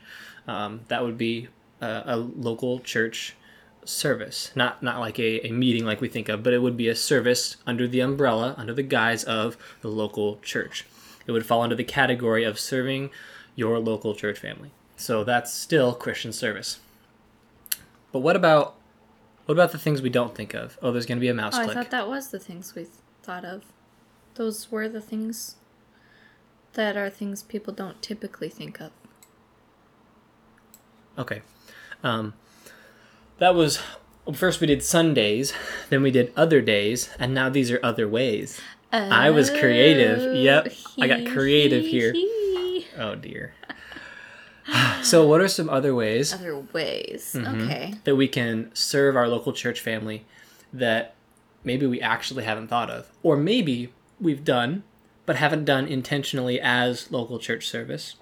um, 0.47 0.81
that 0.87 1.03
would 1.03 1.17
be 1.17 1.49
a, 1.81 2.03
a 2.05 2.17
local 2.17 2.79
church 2.79 3.35
service, 3.83 4.51
not 4.55 4.81
not 4.83 4.99
like 4.99 5.19
a, 5.19 5.45
a 5.47 5.51
meeting 5.51 5.85
like 5.85 6.01
we 6.01 6.07
think 6.07 6.29
of, 6.29 6.43
but 6.43 6.53
it 6.53 6.59
would 6.59 6.77
be 6.77 6.87
a 6.87 6.95
service 6.95 7.57
under 7.65 7.87
the 7.87 7.99
umbrella, 7.99 8.55
under 8.57 8.73
the 8.73 8.83
guise 8.83 9.23
of 9.23 9.57
the 9.81 9.89
local 9.89 10.37
church. 10.41 10.85
It 11.27 11.31
would 11.31 11.45
fall 11.45 11.61
under 11.61 11.75
the 11.75 11.83
category 11.83 12.43
of 12.43 12.59
serving 12.59 13.09
your 13.55 13.79
local 13.79 14.15
church 14.15 14.39
family. 14.39 14.71
So 14.95 15.23
that's 15.23 15.53
still 15.53 15.93
Christian 15.93 16.31
service. 16.31 16.79
But 18.11 18.19
what 18.19 18.35
about 18.35 18.75
what 19.45 19.53
about 19.53 19.71
the 19.71 19.77
things 19.77 20.01
we 20.01 20.09
don't 20.09 20.35
think 20.35 20.53
of? 20.53 20.77
Oh, 20.81 20.91
there's 20.91 21.05
going 21.05 21.17
to 21.17 21.21
be 21.21 21.27
a 21.27 21.33
mouse 21.33 21.57
Oh, 21.57 21.61
I 21.61 21.73
thought 21.73 21.91
that 21.91 22.07
was 22.07 22.29
the 22.29 22.39
things 22.39 22.75
we 22.75 22.87
thought 23.23 23.43
of. 23.43 23.63
Those 24.35 24.71
were 24.71 24.87
the 24.87 25.01
things 25.01 25.55
that 26.73 26.95
are 26.95 27.09
things 27.09 27.43
people 27.43 27.73
don't 27.73 28.01
typically 28.01 28.49
think 28.49 28.79
of. 28.79 28.91
Okay. 31.17 31.41
Um, 32.03 32.33
that 33.37 33.55
was 33.55 33.79
first 34.33 34.61
we 34.61 34.67
did 34.67 34.83
Sundays, 34.83 35.53
then 35.89 36.01
we 36.01 36.11
did 36.11 36.31
other 36.35 36.61
days, 36.61 37.09
and 37.19 37.33
now 37.33 37.49
these 37.49 37.71
are 37.71 37.79
other 37.83 38.07
ways. 38.07 38.59
I 38.93 39.29
was 39.29 39.49
creative. 39.49 40.35
Yep, 40.35 40.73
I 40.99 41.07
got 41.07 41.25
creative 41.31 41.85
here. 41.85 42.13
Oh 42.97 43.15
dear. 43.15 43.53
so, 45.01 45.25
what 45.25 45.41
are 45.41 45.47
some 45.47 45.69
other 45.69 45.95
ways 45.95 46.33
Other 46.33 46.57
ways. 46.57 47.33
Mm-hmm. 47.37 47.61
Okay. 47.61 47.93
that 48.03 48.15
we 48.15 48.27
can 48.27 48.69
serve 48.73 49.15
our 49.15 49.27
local 49.27 49.53
church 49.53 49.79
family 49.79 50.25
that 50.71 51.15
maybe 51.63 51.85
we 51.85 51.99
actually 52.01 52.43
haven't 52.43 52.67
thought 52.67 52.89
of, 52.89 53.09
or 53.23 53.37
maybe 53.37 53.91
we've 54.21 54.43
done 54.43 54.83
but 55.25 55.35
haven't 55.35 55.65
done 55.65 55.87
intentionally 55.87 56.59
as 56.59 57.11
local 57.11 57.39
church 57.39 57.67
service, 57.67 58.15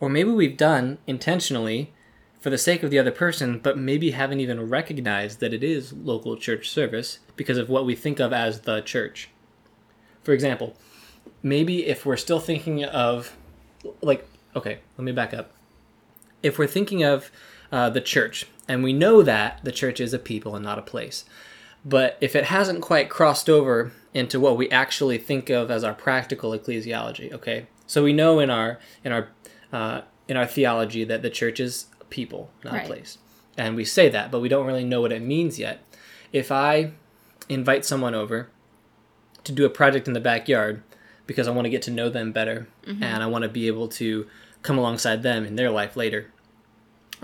or 0.00 0.08
maybe 0.08 0.30
we've 0.30 0.56
done 0.56 0.98
intentionally 1.06 1.92
for 2.40 2.50
the 2.50 2.58
sake 2.58 2.82
of 2.82 2.90
the 2.90 2.98
other 2.98 3.10
person, 3.10 3.58
but 3.58 3.78
maybe 3.78 4.10
haven't 4.10 4.40
even 4.40 4.68
recognized 4.68 5.40
that 5.40 5.54
it 5.54 5.64
is 5.64 5.92
local 5.92 6.36
church 6.36 6.68
service 6.68 7.18
because 7.34 7.58
of 7.58 7.68
what 7.68 7.86
we 7.86 7.96
think 7.96 8.20
of 8.20 8.32
as 8.32 8.60
the 8.60 8.80
church. 8.82 9.30
For 10.22 10.32
example, 10.32 10.76
maybe 11.42 11.86
if 11.86 12.06
we're 12.06 12.16
still 12.16 12.40
thinking 12.40 12.84
of, 12.84 13.36
like, 14.02 14.28
okay, 14.54 14.78
let 14.96 15.04
me 15.04 15.12
back 15.12 15.34
up. 15.34 15.52
If 16.42 16.58
we're 16.58 16.66
thinking 16.66 17.02
of 17.02 17.30
uh, 17.72 17.90
the 17.90 18.00
church, 18.00 18.46
and 18.68 18.84
we 18.84 18.92
know 18.92 19.22
that 19.22 19.60
the 19.64 19.72
church 19.72 20.00
is 20.00 20.12
a 20.12 20.18
people 20.18 20.54
and 20.54 20.64
not 20.64 20.78
a 20.78 20.82
place, 20.82 21.24
but 21.84 22.18
if 22.20 22.36
it 22.36 22.44
hasn't 22.44 22.82
quite 22.82 23.08
crossed 23.08 23.48
over 23.48 23.92
into 24.16 24.40
what 24.40 24.56
we 24.56 24.68
actually 24.70 25.18
think 25.18 25.50
of 25.50 25.70
as 25.70 25.84
our 25.84 25.94
practical 25.94 26.50
ecclesiology, 26.52 27.32
okay, 27.32 27.66
so 27.86 28.02
we 28.02 28.12
know 28.12 28.38
in 28.40 28.50
our 28.50 28.78
in 29.04 29.12
our 29.12 29.28
uh, 29.72 30.00
in 30.28 30.36
our 30.36 30.46
theology 30.46 31.04
that 31.04 31.22
the 31.22 31.30
church 31.30 31.60
is 31.60 31.86
a 32.00 32.04
people, 32.04 32.50
not 32.64 32.72
Right. 32.72 32.84
a 32.84 32.86
place, 32.86 33.18
and 33.56 33.76
we 33.76 33.84
say 33.84 34.08
that, 34.08 34.30
but 34.30 34.40
we 34.40 34.48
don't 34.48 34.66
really 34.66 34.84
know 34.84 35.00
what 35.02 35.12
it 35.12 35.22
means 35.22 35.58
yet. 35.58 35.82
If 36.32 36.50
I 36.50 36.92
invite 37.48 37.84
someone 37.84 38.14
over 38.14 38.48
to 39.44 39.52
do 39.52 39.64
a 39.64 39.70
project 39.70 40.08
in 40.08 40.14
the 40.14 40.20
backyard 40.20 40.82
because 41.26 41.46
I 41.46 41.52
want 41.52 41.66
to 41.66 41.70
get 41.70 41.82
to 41.82 41.90
know 41.90 42.08
them 42.08 42.32
better 42.32 42.66
and 42.84 43.22
I 43.22 43.26
want 43.26 43.42
to 43.42 43.48
be 43.48 43.66
able 43.68 43.86
to 44.00 44.26
come 44.62 44.78
alongside 44.78 45.22
them 45.22 45.44
in 45.44 45.54
their 45.56 45.70
life 45.70 45.96
later. 45.96 46.32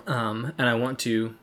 Um, 0.06 0.52
and 0.58 0.68
I 0.68 0.75
want 0.75 0.99
to 1.00 1.34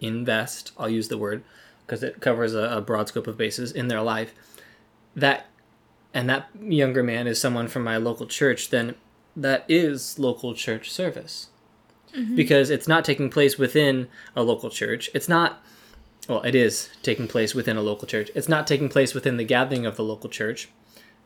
invest, 0.00 0.72
I'll 0.78 0.88
use 0.88 1.08
the 1.08 1.18
word 1.18 1.42
because 1.86 2.02
it 2.02 2.20
covers 2.20 2.54
a, 2.54 2.64
a 2.78 2.80
broad 2.80 3.08
scope 3.08 3.26
of 3.26 3.36
bases 3.36 3.70
in 3.72 3.88
their 3.88 4.00
life. 4.00 4.32
That 5.16 5.46
and 6.12 6.28
that 6.28 6.48
younger 6.60 7.02
man 7.02 7.26
is 7.26 7.40
someone 7.40 7.68
from 7.68 7.82
my 7.82 7.96
local 7.96 8.26
church, 8.26 8.70
then 8.70 8.94
that 9.36 9.64
is 9.68 10.18
local 10.18 10.54
church 10.54 10.90
service. 10.90 11.48
Because 12.36 12.70
it's 12.70 12.86
not 12.86 13.04
taking 13.04 13.28
place 13.28 13.58
within 13.58 14.06
a 14.36 14.44
local 14.44 14.70
church. 14.70 15.10
It's 15.14 15.28
not 15.28 15.60
well, 16.28 16.42
it 16.42 16.54
is 16.54 16.88
taking 17.02 17.28
place 17.28 17.54
within 17.54 17.76
a 17.76 17.82
local 17.82 18.06
church. 18.06 18.30
It's 18.34 18.48
not 18.48 18.66
taking 18.66 18.88
place 18.88 19.14
within 19.14 19.36
the 19.36 19.44
gathering 19.44 19.84
of 19.84 19.96
the 19.96 20.04
local 20.04 20.30
church. 20.30 20.68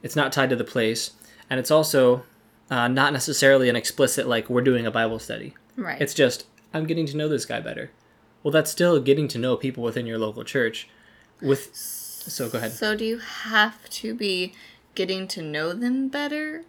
It's 0.03 0.17
not 0.17 0.33
tied 0.33 0.51
to 0.51 0.57
the 0.57 0.65
place, 0.65 1.13
and 1.51 1.61
it's 1.61 1.71
also 1.71 2.23
uh, 2.71 2.89
not 2.89 3.13
necessarily 3.13 3.69
an 3.69 3.77
explicit 3.77 4.27
like 4.27 4.49
we're 4.49 4.63
doing 4.63 4.87
a 4.87 4.91
Bible 4.91 5.19
study. 5.19 5.55
Right. 5.77 6.01
It's 6.01 6.15
just 6.15 6.47
I'm 6.73 6.87
getting 6.87 7.07
to 7.07 7.17
know 7.17 7.29
this 7.29 7.45
guy 7.45 7.61
better. 7.61 7.91
Well, 8.43 8.53
that's 8.53 8.71
still 8.71 9.01
getting 9.01 9.29
to 9.29 9.39
know 9.39 9.57
people 9.57 9.83
within 9.83 10.07
your 10.07 10.19
local 10.19 10.45
church. 10.45 10.89
With 11.41 11.75
so 12.29 12.49
go 12.49 12.59
ahead. 12.59 12.73
So 12.73 12.95
do 12.97 13.05
you 13.05 13.19
have 13.19 13.89
to 13.91 14.15
be 14.15 14.53
getting 14.95 15.27
to 15.29 15.43
know 15.43 15.73
them 15.73 16.09
better 16.09 16.65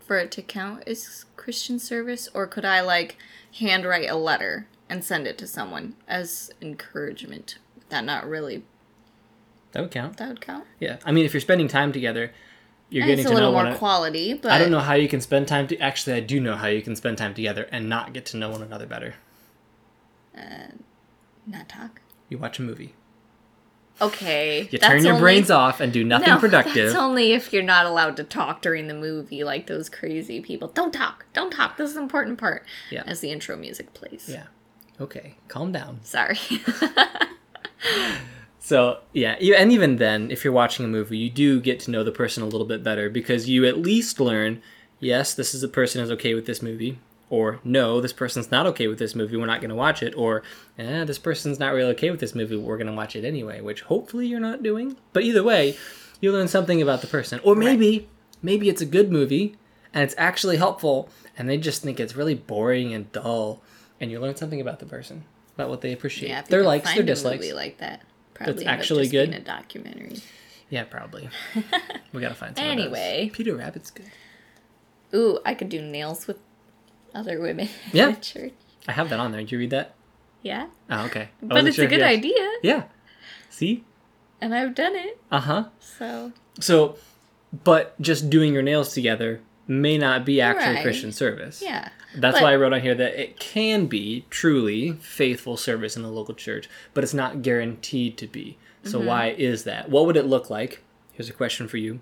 for 0.00 0.18
it 0.18 0.30
to 0.32 0.42
count 0.42 0.82
as 0.86 1.24
Christian 1.36 1.78
service? 1.78 2.28
Or 2.34 2.46
could 2.46 2.64
I 2.64 2.80
like 2.80 3.16
handwrite 3.58 4.08
a 4.10 4.16
letter 4.16 4.66
and 4.88 5.04
send 5.04 5.26
it 5.26 5.38
to 5.38 5.46
someone 5.46 5.94
as 6.08 6.50
encouragement? 6.60 7.58
Would 7.76 7.88
That 7.90 8.04
not 8.04 8.28
really 8.28 8.64
That 9.72 9.82
would 9.82 9.90
count. 9.90 10.16
that 10.18 10.28
would 10.28 10.40
count. 10.40 10.64
Yeah, 10.80 10.98
I 11.04 11.12
mean, 11.12 11.24
if 11.24 11.32
you're 11.34 11.40
spending 11.40 11.68
time 11.68 11.92
together, 11.92 12.32
you're 12.90 13.02
And 13.02 13.08
getting 13.10 13.22
it's 13.24 13.30
a 13.30 13.34
to 13.34 13.40
know 13.40 13.46
little 13.48 13.54
one. 13.54 13.66
more 13.70 13.74
quality, 13.76 14.34
but 14.34 14.52
I 14.52 14.58
don't 14.58 14.70
know 14.70 14.78
how 14.80 14.94
you 14.94 15.08
can 15.08 15.20
spend 15.20 15.48
time 15.48 15.66
to. 15.68 15.78
Actually, 15.78 16.16
I 16.16 16.20
do 16.20 16.38
know 16.38 16.54
how 16.54 16.66
you 16.68 16.82
can 16.82 16.94
spend 16.94 17.18
time 17.18 17.34
together 17.34 17.66
and 17.72 17.88
not 17.88 18.12
get 18.12 18.24
to 18.26 18.36
know 18.36 18.50
one 18.50 18.62
another 18.62 18.86
better. 18.86 19.14
Uh, 20.36 20.72
not 21.46 21.68
talk. 21.68 22.00
You 22.28 22.38
watch 22.38 22.58
a 22.58 22.62
movie. 22.62 22.94
Okay. 24.00 24.68
You 24.70 24.78
turn 24.78 25.02
your 25.02 25.12
only- 25.12 25.20
brains 25.22 25.50
off 25.50 25.80
and 25.80 25.92
do 25.92 26.02
nothing 26.14 26.28
no, 26.28 26.38
productive. 26.38 26.88
That's 26.88 26.96
only 26.96 27.32
if 27.32 27.52
you're 27.52 27.62
not 27.62 27.86
allowed 27.86 28.16
to 28.16 28.24
talk 28.24 28.60
during 28.60 28.88
the 28.88 28.94
movie, 28.94 29.44
like 29.44 29.66
those 29.66 29.88
crazy 29.88 30.40
people. 30.40 30.68
Don't 30.68 30.92
talk. 30.92 31.26
Don't 31.32 31.50
talk. 31.50 31.76
This 31.76 31.90
is 31.90 31.94
the 31.94 32.02
important 32.02 32.38
part. 32.38 32.66
Yeah. 32.90 33.04
As 33.06 33.20
the 33.20 33.30
intro 33.30 33.56
music 33.56 33.94
plays. 33.94 34.28
Yeah. 34.28 34.46
Okay, 35.00 35.34
calm 35.48 35.72
down. 35.72 36.00
Sorry. 36.04 36.38
So 38.64 39.00
yeah, 39.12 39.36
you, 39.40 39.54
and 39.54 39.70
even 39.72 39.96
then, 39.96 40.30
if 40.30 40.42
you're 40.42 40.52
watching 40.52 40.86
a 40.86 40.88
movie, 40.88 41.18
you 41.18 41.28
do 41.28 41.60
get 41.60 41.80
to 41.80 41.90
know 41.90 42.02
the 42.02 42.10
person 42.10 42.42
a 42.42 42.46
little 42.46 42.66
bit 42.66 42.82
better 42.82 43.10
because 43.10 43.46
you 43.46 43.66
at 43.66 43.76
least 43.76 44.18
learn, 44.18 44.62
yes, 44.98 45.34
this 45.34 45.54
is 45.54 45.62
a 45.62 45.68
person 45.68 46.00
who's 46.00 46.10
okay 46.12 46.32
with 46.32 46.46
this 46.46 46.62
movie, 46.62 46.98
or 47.34 47.58
no, 47.64 48.00
this 48.00 48.12
person's 48.12 48.52
not 48.52 48.64
okay 48.68 48.86
with 48.86 49.00
this 49.00 49.16
movie. 49.16 49.36
We're 49.36 49.46
not 49.46 49.60
going 49.60 49.70
to 49.70 49.74
watch 49.74 50.04
it, 50.04 50.14
or 50.16 50.44
eh, 50.78 51.02
this 51.04 51.18
person's 51.18 51.58
not 51.58 51.74
really 51.74 51.90
okay 51.90 52.12
with 52.12 52.20
this 52.20 52.32
movie. 52.32 52.56
We're 52.56 52.76
going 52.76 52.86
to 52.86 52.92
watch 52.92 53.16
it 53.16 53.24
anyway, 53.24 53.60
which 53.60 53.82
hopefully 53.82 54.28
you're 54.28 54.38
not 54.38 54.62
doing. 54.62 54.96
But 55.12 55.24
either 55.24 55.42
way, 55.42 55.76
you 56.20 56.32
learn 56.32 56.46
something 56.46 56.80
about 56.80 57.00
the 57.00 57.08
person, 57.08 57.40
or 57.42 57.56
maybe 57.56 58.08
maybe 58.40 58.68
it's 58.68 58.80
a 58.80 58.86
good 58.86 59.10
movie 59.10 59.56
and 59.92 60.04
it's 60.04 60.14
actually 60.16 60.58
helpful, 60.58 61.08
and 61.36 61.48
they 61.48 61.56
just 61.56 61.82
think 61.82 61.98
it's 61.98 62.14
really 62.14 62.34
boring 62.36 62.94
and 62.94 63.10
dull, 63.10 63.62
and 64.00 64.12
you 64.12 64.20
learn 64.20 64.36
something 64.36 64.60
about 64.60 64.78
the 64.78 64.86
person, 64.86 65.24
about 65.56 65.70
what 65.70 65.80
they 65.80 65.92
appreciate, 65.92 66.28
yeah, 66.28 66.42
their 66.42 66.62
likes, 66.62 66.84
their 66.84 66.96
find 66.96 67.08
a 67.08 67.12
dislikes. 67.12 67.40
movie 67.40 67.52
like 67.52 67.78
that. 67.78 68.02
Probably 68.34 68.64
up 68.64 68.72
actually 68.72 69.08
good. 69.08 69.34
a 69.34 69.40
documentary. 69.40 70.20
Yeah, 70.70 70.84
probably. 70.84 71.28
we 72.12 72.20
gotta 72.20 72.34
find 72.34 72.56
some. 72.56 72.64
Anyway. 72.64 73.30
Peter 73.32 73.56
Rabbit's 73.56 73.90
good. 73.90 74.10
Ooh, 75.14 75.38
I 75.44 75.54
could 75.54 75.68
do 75.68 75.80
nails 75.80 76.26
with 76.26 76.38
other 77.14 77.40
women 77.40 77.68
Yeah. 77.92 78.08
in 78.08 78.14
the 78.14 78.20
church. 78.20 78.52
I 78.88 78.92
have 78.92 79.08
that 79.10 79.20
on 79.20 79.32
there. 79.32 79.40
Did 79.40 79.52
you 79.52 79.58
read 79.58 79.70
that? 79.70 79.94
Yeah. 80.42 80.66
Oh, 80.90 81.06
okay. 81.06 81.28
I 81.42 81.46
But 81.46 81.66
it's 81.66 81.76
sure 81.76 81.86
a 81.86 81.88
good 81.88 82.00
you- 82.00 82.04
idea. 82.04 82.50
Yeah. 82.62 82.82
See? 83.50 83.84
And 84.40 84.54
I've 84.54 84.74
done 84.74 84.94
it. 84.94 85.18
Uh 85.30 85.40
huh. 85.40 85.64
So 85.80 86.32
So, 86.60 86.96
but 87.64 88.00
just 88.00 88.28
doing 88.28 88.52
your 88.52 88.62
nails 88.62 88.92
together 88.92 89.40
may 89.66 89.96
not 89.96 90.26
be 90.26 90.40
actually 90.42 90.74
Right. 90.74 90.82
Christian 90.82 91.12
service. 91.12 91.62
yeah. 91.62 91.88
That's 92.16 92.36
But- 92.36 92.42
why 92.42 92.52
I 92.52 92.56
wrote 92.56 92.72
on 92.74 92.80
here 92.82 92.94
that 92.94 93.14
it 93.20 93.40
can 93.40 93.86
be 93.86 94.26
truly 94.28 94.92
faithful 95.00 95.56
service 95.56 95.96
in 95.96 96.02
the 96.02 96.10
local 96.10 96.34
church, 96.34 96.68
but 96.92 97.02
it's 97.02 97.14
not 97.14 97.40
guaranteed 97.42 98.18
to 98.18 98.26
be. 98.26 98.58
So 98.82 98.98
Mm-hmm. 98.98 99.06
why 99.08 99.28
is 99.38 99.64
that? 99.64 99.88
What 99.88 100.04
would 100.06 100.16
it 100.18 100.26
look 100.26 100.50
like? 100.50 100.82
Here's 101.12 101.30
a 101.30 101.32
question 101.32 101.66
for 101.68 101.78
you. 101.78 102.00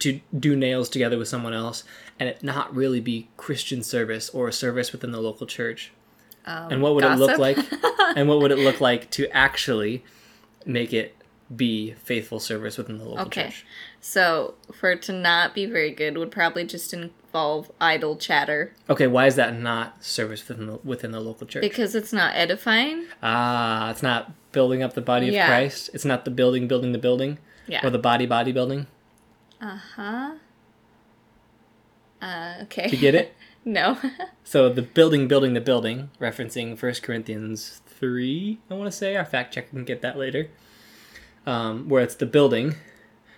To 0.00 0.20
do 0.38 0.56
nails 0.56 0.88
together 0.88 1.18
with 1.18 1.28
someone 1.28 1.52
else 1.54 1.84
and 2.18 2.28
it 2.28 2.42
not 2.42 2.74
really 2.74 3.00
be 3.00 3.28
Christian 3.36 3.82
service 3.82 4.28
or 4.30 4.48
a 4.48 4.52
service 4.52 4.92
within 4.92 5.12
the 5.12 5.20
local 5.20 5.46
church. 5.46 5.92
Um, 6.46 6.72
And 6.72 6.82
what 6.82 6.94
would 6.94 7.04
it 7.04 7.16
look 7.16 7.38
like? 7.38 7.58
and 8.16 8.28
what 8.28 8.40
would 8.40 8.50
it 8.50 8.58
look 8.58 8.80
like 8.80 9.10
to 9.12 9.28
actually 9.36 10.04
make 10.64 10.92
it 10.92 11.14
be 11.54 11.92
faithful 12.04 12.38
service 12.40 12.76
within 12.76 12.98
the 12.98 13.04
local 13.04 13.24
church. 13.24 13.26
Okay. 13.38 13.46
church? 13.48 13.66
So, 14.02 14.54
for 14.72 14.90
it 14.90 15.00
to 15.02 15.12
not 15.12 15.54
be 15.54 15.64
very 15.64 15.90
good 15.90 16.18
would 16.18 16.30
probably 16.30 16.64
just 16.64 16.92
involve 16.92 17.70
idle 17.80 18.16
chatter 18.16 18.74
Okay, 18.90 19.06
why 19.06 19.26
is 19.26 19.36
that 19.36 19.58
not 19.58 20.04
service 20.04 20.46
within 20.46 20.66
the, 20.66 20.76
within 20.84 21.10
the 21.12 21.20
local 21.20 21.46
church? 21.46 21.62
because 21.62 21.94
it's 21.94 22.12
not 22.12 22.34
edifying. 22.34 23.06
ah, 23.22 23.90
it's 23.90 24.02
not 24.02 24.32
building 24.52 24.82
up 24.82 24.92
the 24.94 25.00
body 25.00 25.28
of 25.28 25.34
Yeah. 25.34 25.46
Christ. 25.46 25.88
It's 25.94 26.04
not 26.04 26.24
the 26.26 26.30
building 26.30 26.68
building 26.68 26.92
the 26.92 26.98
building 26.98 27.38
Yeah. 27.66 27.84
or 27.86 27.90
the 27.90 27.98
body 27.98 28.26
body 28.26 28.52
building. 28.52 28.86
Uh 29.60 29.78
huh. 29.96 30.34
Uh, 32.20 32.54
okay. 32.62 32.88
You 32.90 32.98
get 32.98 33.14
it? 33.14 33.34
no. 33.64 33.98
So 34.44 34.70
the 34.72 34.80
building 34.80 35.28
building 35.28 35.52
the 35.52 35.60
building, 35.60 36.08
referencing 36.18 36.82
1 36.82 36.94
Corinthians 37.02 37.82
3, 37.86 38.58
I 38.70 38.74
want 38.74 38.90
to 38.90 38.96
say. 38.96 39.14
Our 39.14 39.26
fact 39.26 39.52
checker 39.52 39.68
can 39.68 39.84
get 39.84 40.00
that 40.00 40.16
later. 40.16 40.48
Um, 41.44 41.86
where 41.90 42.02
it's 42.02 42.14
the 42.14 42.24
building, 42.24 42.76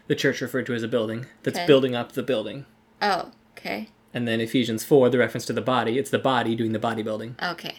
the 0.07 0.15
church 0.15 0.41
referred 0.41 0.67
to 0.67 0.75
as 0.75 0.85
a 0.85 0.89
building, 0.89 1.27
that's 1.43 1.59
Okay. 1.59 1.67
building 1.67 1.97
up 1.97 2.13
the 2.13 2.23
building. 2.23 2.65
oh, 3.03 3.33
okay. 3.59 3.89
And 4.15 4.29
then 4.29 4.41
Ephesians 4.41 4.85
4, 4.85 5.11
the 5.11 5.19
reference 5.19 5.47
to 5.47 5.53
the 5.53 5.61
body, 5.61 5.99
it's 5.99 6.11
the 6.11 6.19
body 6.21 6.55
doing 6.55 6.71
the 6.71 6.79
bodybuilding. 6.79 7.35
Okay. 7.55 7.79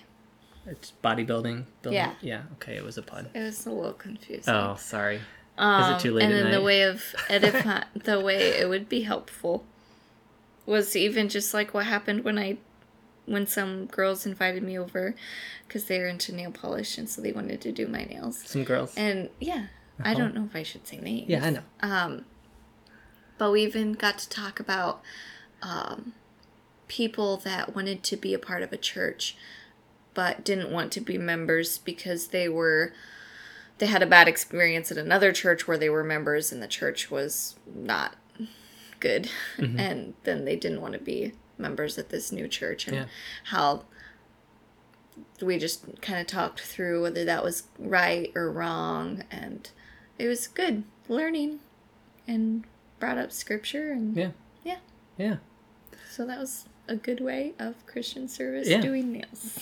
It's 0.66 0.92
bodybuilding. 1.02 1.64
Building. 1.82 1.94
Yeah. 1.94 2.14
Yeah, 2.22 2.42
okay, 2.56 2.76
it 2.76 2.84
was 2.84 2.98
a 2.98 3.02
pun. 3.02 3.30
It 3.34 3.40
was 3.44 3.66
a 3.66 3.72
little 3.72 3.94
confusing. 3.94 4.54
Oh, 4.54 4.76
sorry. 4.78 5.22
Um, 5.58 5.94
it 5.96 6.00
too 6.00 6.14
late 6.14 6.24
And 6.24 6.34
then 6.34 6.52
the 6.52 6.62
way 6.62 6.84
of 6.84 7.14
edify, 7.30 7.84
the 7.96 8.20
way 8.20 8.38
it 8.60 8.68
would 8.70 8.88
be 8.90 9.02
helpful, 9.02 9.66
was 10.66 10.96
even 10.96 11.30
just 11.30 11.54
like 11.54 11.74
what 11.74 11.86
happened 11.86 12.24
when 12.24 12.38
I, 12.40 12.58
when 13.26 13.46
some 13.48 13.86
girls 13.86 14.26
invited 14.26 14.64
me 14.64 14.78
over, 14.78 15.16
because 15.68 15.86
they 15.86 16.00
were 16.00 16.08
into 16.08 16.34
nail 16.34 16.52
polish 16.52 16.98
and 16.98 17.10
so 17.10 17.22
they 17.22 17.32
wanted 17.32 17.62
to 17.62 17.72
do 17.72 17.88
my 17.88 18.04
nails. 18.06 18.42
Some 18.46 18.64
girls. 18.64 18.94
And 18.98 19.30
yeah, 19.40 19.68
I 20.04 20.12
Uh-huh. 20.12 20.20
don't 20.20 20.36
know 20.36 20.46
if 20.46 20.56
I 20.56 20.64
should 20.64 20.88
say 20.88 20.98
names. 20.98 21.30
yeah, 21.30 21.46
I 21.46 21.50
know. 21.52 21.62
Um, 21.82 22.26
but 23.38 23.52
we 23.52 23.64
even 23.64 23.94
got 23.94 24.18
to 24.20 24.30
talk 24.30 24.60
about 24.60 25.02
um, 25.62 26.14
people 26.88 27.38
that 27.38 27.76
wanted 27.76 28.04
to 28.04 28.16
be 28.18 28.34
a 28.34 28.40
part 28.40 28.64
of 28.64 28.72
a 28.72 28.78
church, 28.78 29.36
but 30.14 30.44
didn't 30.44 30.72
want 30.72 30.92
to 30.94 31.02
be 31.02 31.18
members 31.18 31.78
because 31.78 32.28
they 32.28 32.48
were 32.50 32.94
they 33.82 33.88
had 33.88 34.04
a 34.04 34.06
bad 34.08 34.28
experience 34.28 34.92
at 34.92 34.98
another 35.00 35.32
church 35.34 35.68
where 35.68 35.78
they 35.78 35.90
were 35.90 36.04
members 36.04 36.52
and 36.52 36.62
the 36.62 36.68
church 36.68 37.10
was 37.10 37.56
not 37.66 38.16
good, 39.00 39.28
Mm-hmm. 39.58 39.80
and 39.80 40.14
then 40.24 40.46
they 40.46 40.56
didn't 40.56 40.82
want 40.82 40.94
to 40.94 41.00
be 41.00 41.34
members 41.58 41.98
at 41.98 42.10
this 42.10 42.32
new 42.32 42.48
church 42.48 42.88
and 42.88 42.96
Yeah. 42.96 43.06
how 43.46 43.86
we 45.42 45.58
just 45.58 45.84
kind 46.02 46.20
of 46.22 46.28
talked 46.28 46.60
through 46.62 47.02
whether 47.02 47.26
that 47.26 47.44
was 47.44 47.64
right 47.80 48.32
or 48.36 48.52
wrong 48.52 49.24
and 49.32 49.70
it 50.20 50.28
was 50.28 50.48
good 50.48 50.84
learning 51.08 51.60
and 52.28 52.64
brought 53.00 53.18
up 53.18 53.32
scripture 53.32 53.92
and 53.92 54.16
Yeah. 54.16 54.32
yeah 54.64 54.78
Yeah. 55.18 55.38
so 56.12 56.26
that 56.28 56.40
was 56.40 56.66
a 56.88 56.96
good 56.96 57.20
way 57.20 57.54
of 57.60 57.84
christian 57.88 58.28
service 58.28 58.68
Yeah. 58.70 58.82
doing 58.82 59.12
nails 59.12 59.60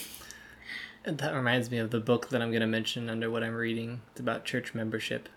that 1.05 1.33
reminds 1.33 1.71
me 1.71 1.77
of 1.77 1.91
the 1.91 1.99
book 1.99 2.29
that 2.29 2.41
I'm 2.41 2.49
going 2.51 2.61
to 2.61 2.67
mention 2.67 3.09
under 3.09 3.29
what 3.31 3.43
I'm 3.43 3.55
reading. 3.55 4.01
It's 4.11 4.19
about 4.19 4.45
church 4.45 4.73
membership. 4.73 5.29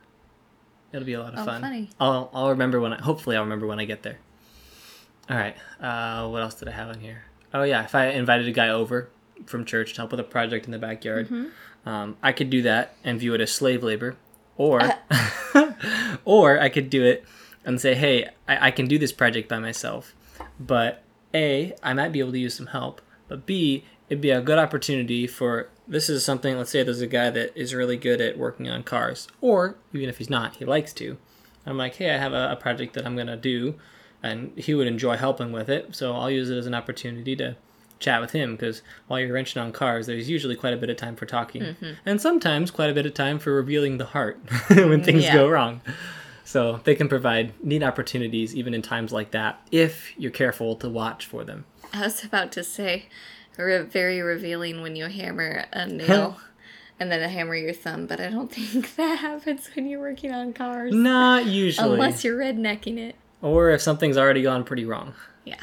It'll 0.93 1.07
be 1.07 1.15
a 1.15 1.21
lot 1.21 1.35
of 1.35 1.41
Oh, 1.41 1.45
fun. 1.45 1.61
funny. 1.63 1.91
I'll 1.99 2.31
I'll 2.35 2.51
remember 2.51 2.81
when 2.81 2.93
I 2.93 3.01
hopefully 3.01 3.37
I'll 3.37 3.43
remember 3.45 3.67
when 3.67 3.79
I 3.81 3.85
get 3.87 4.03
there. 4.03 4.19
All 5.31 5.37
right. 5.37 5.57
Uh, 5.81 6.29
what 6.29 6.43
else 6.43 6.55
did 6.55 6.69
I 6.69 6.73
have 6.73 6.89
on 6.89 7.01
here? 7.01 7.25
Oh 7.55 7.63
yeah, 7.63 7.85
if 7.85 7.95
I 7.95 8.07
invited 8.09 8.47
a 8.49 8.53
guy 8.53 8.69
over 8.69 9.09
from 9.47 9.65
church 9.65 9.95
to 9.95 10.01
help 10.03 10.11
with 10.11 10.21
a 10.21 10.25
project 10.25 10.67
in 10.67 10.73
the 10.73 10.79
backyard, 10.79 11.29
Mm-hmm. 11.29 11.89
um, 11.89 12.17
I 12.23 12.33
could 12.33 12.51
do 12.51 12.63
that 12.63 12.95
and 13.05 13.19
view 13.19 13.33
it 13.35 13.41
as 13.41 13.51
slave 13.53 13.83
labor, 13.83 14.17
or 14.57 14.81
or 16.25 16.61
I 16.61 16.69
could 16.69 16.91
do 16.91 17.05
it 17.05 17.25
and 17.65 17.81
say, 17.81 17.95
hey, 17.95 18.29
I, 18.49 18.69
I 18.69 18.71
can 18.71 18.87
do 18.87 18.99
this 18.99 19.13
project 19.13 19.49
by 19.49 19.59
myself, 19.59 20.15
but 20.59 21.03
a 21.35 21.75
I 21.83 21.95
might 21.95 22.11
be 22.13 22.21
able 22.21 22.33
to 22.33 22.39
use 22.39 22.55
some 22.55 22.67
help, 22.69 23.01
but 23.29 23.47
b 23.47 23.85
it'd 24.13 24.21
be 24.21 24.31
a 24.31 24.43
good 24.43 24.59
opportunity 24.59 25.27
for 25.27 25.69
this 25.89 26.11
is 26.11 26.23
something. 26.23 26.59
Let's 26.59 26.71
say 26.71 26.83
there's 26.83 27.01
a 27.01 27.07
guy 27.07 27.31
that 27.31 27.57
is 27.59 27.73
really 27.75 27.97
good 27.97 28.21
at 28.21 28.37
working 28.37 28.69
on 28.69 28.83
cars, 28.83 29.27
or 29.41 29.77
even 29.95 30.09
if 30.11 30.19
he's 30.19 30.29
not, 30.29 30.57
he 30.57 30.65
likes 30.67 30.93
to. 30.95 31.17
I'm 31.65 31.79
like, 31.79 31.95
hey, 31.97 32.11
I 32.15 32.19
have 32.19 32.33
a, 32.35 32.53
a 32.53 32.57
project 32.57 32.93
that 32.95 33.07
I'm 33.07 33.17
gonna 33.17 33.37
do, 33.39 33.75
and 34.23 34.53
he 34.57 34.75
would 34.75 34.87
enjoy 34.87 35.17
helping 35.17 35.51
with 35.51 35.71
it. 35.71 35.97
So 35.97 36.13
I'll 36.15 36.31
use 36.31 36.51
it 36.51 36.57
as 36.59 36.67
an 36.67 36.75
opportunity 36.75 37.35
to 37.37 37.57
chat 38.01 38.21
with 38.21 38.33
him 38.33 38.53
because 38.57 38.83
while 39.07 39.19
you're 39.19 39.33
wrenching 39.33 39.63
on 39.63 39.73
cars, 39.73 40.07
there's 40.09 40.29
usually 40.29 40.57
quite 40.57 40.75
a 40.75 40.77
bit 40.77 40.91
of 40.91 40.97
time 40.99 41.17
for 41.17 41.25
talking, 41.25 41.63
Mm-hmm. 41.63 41.93
and 42.05 42.21
sometimes 42.21 42.71
quite 42.71 42.91
a 42.91 42.95
bit 42.95 43.07
of 43.07 43.15
time 43.15 43.39
for 43.39 43.53
revealing 43.55 43.97
the 43.99 44.07
heart 44.07 44.39
when 44.69 45.03
things 45.03 45.25
Yeah. 45.25 45.35
go 45.35 45.49
wrong. 45.49 45.81
So 46.45 46.81
they 46.85 46.95
can 46.97 47.09
provide 47.09 47.55
neat 47.65 47.83
opportunities 47.83 48.55
even 48.55 48.75
in 48.75 48.83
times 48.83 49.11
like 49.13 49.31
that 49.31 49.61
if 49.71 50.13
you're 50.19 50.31
careful 50.33 50.77
to 50.77 50.89
watch 50.89 51.25
for 51.27 51.45
them. 51.45 51.65
i 51.95 52.01
was 52.03 52.25
about 52.25 52.51
to 52.53 52.65
say 52.65 53.07
re- 53.57 53.83
very 53.83 54.21
revealing 54.21 54.83
when 54.83 54.97
you 54.97 55.07
hammer 55.07 55.65
a 55.73 55.87
nail 55.87 56.39
and 57.01 57.11
then 57.11 57.29
hammer 57.29 57.55
your 57.55 57.73
thumb 57.73 58.07
but 58.07 58.21
i 58.21 58.29
don't 58.29 58.53
think 58.55 58.95
that 58.97 59.19
happens 59.19 59.69
when 59.75 59.87
you're 59.87 60.01
working 60.01 60.33
on 60.33 60.53
cars 60.53 60.93
Not 60.95 61.47
usually, 61.47 61.93
unless 61.95 62.25
you're 62.25 62.39
rednecking 62.39 62.99
it 62.99 63.17
or 63.41 63.71
if 63.71 63.81
something's 63.81 64.17
already 64.17 64.43
gone 64.43 64.65
pretty 64.65 64.85
wrong. 64.85 65.15
yeah 65.45 65.57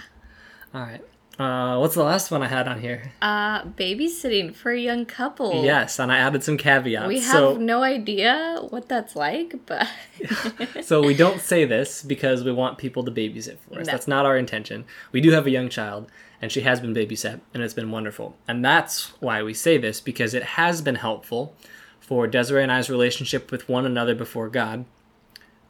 All 0.74 0.82
right. 0.82 1.02
Uh, 1.40 1.78
what's 1.80 1.96
the 1.96 2.04
last 2.04 2.30
one 2.32 2.44
I 2.44 2.48
had 2.48 2.68
on 2.68 2.82
here? 2.82 3.14
uh 3.22 3.64
babysitting 3.64 4.54
for 4.54 4.72
a 4.74 4.78
young 4.80 5.06
couple 5.06 5.64
Yes, 5.64 5.98
and 5.98 6.12
I 6.12 6.18
added 6.18 6.44
some 6.44 6.58
caveats. 6.58 7.08
We 7.08 7.22
have 7.22 7.32
so, 7.32 7.56
no 7.56 7.82
idea 7.82 8.58
what 8.70 8.90
that's 8.90 9.16
like, 9.16 9.56
but 9.66 9.88
so 10.84 11.02
we 11.02 11.14
don't 11.14 11.40
say 11.40 11.64
this 11.64 12.04
because 12.04 12.44
we 12.44 12.52
want 12.52 12.78
people 12.78 13.06
to 13.06 13.12
babysit 13.12 13.58
for 13.60 13.80
us. 13.80 13.86
No. 13.88 13.92
That's 13.94 14.06
not 14.08 14.26
our 14.26 14.36
intention. 14.36 14.84
We 15.14 15.22
do 15.22 15.32
have 15.32 15.48
a 15.48 15.50
young 15.50 15.70
child, 15.70 16.12
and 16.42 16.52
she 16.52 16.62
has 16.62 16.80
been 16.80 16.94
babysat, 16.94 17.42
and 17.54 17.64
it's 17.64 17.74
been 17.74 17.92
wonderful. 17.92 18.38
And 18.48 18.64
that's 18.64 19.08
why 19.20 19.44
we 19.44 19.54
say 19.54 19.78
this 19.78 20.00
because 20.00 20.34
it 20.34 20.44
has 20.44 20.82
been 20.82 20.96
helpful 20.96 21.56
for 22.00 22.28
Desiree 22.28 22.64
and 22.64 22.72
I's 22.72 22.90
relationship 22.90 23.52
with 23.52 23.70
one 23.70 23.86
another 23.86 24.16
before 24.16 24.50
God 24.50 24.86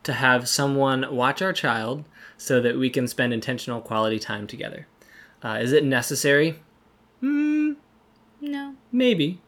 to 0.03 0.13
have 0.13 0.47
someone 0.47 1.13
watch 1.13 1.41
our 1.41 1.53
child 1.53 2.05
so 2.38 2.62
that 2.62 2.77
we 2.77 2.89
can 2.89 3.08
spend 3.08 3.34
intentional 3.34 3.82
quality 3.82 4.19
time 4.19 4.47
together. 4.47 4.88
Uh, 5.43 5.60
is 5.62 5.73
it 5.73 5.84
necessary? 5.84 6.60
no. 7.21 8.75
Maybe. 8.91 9.41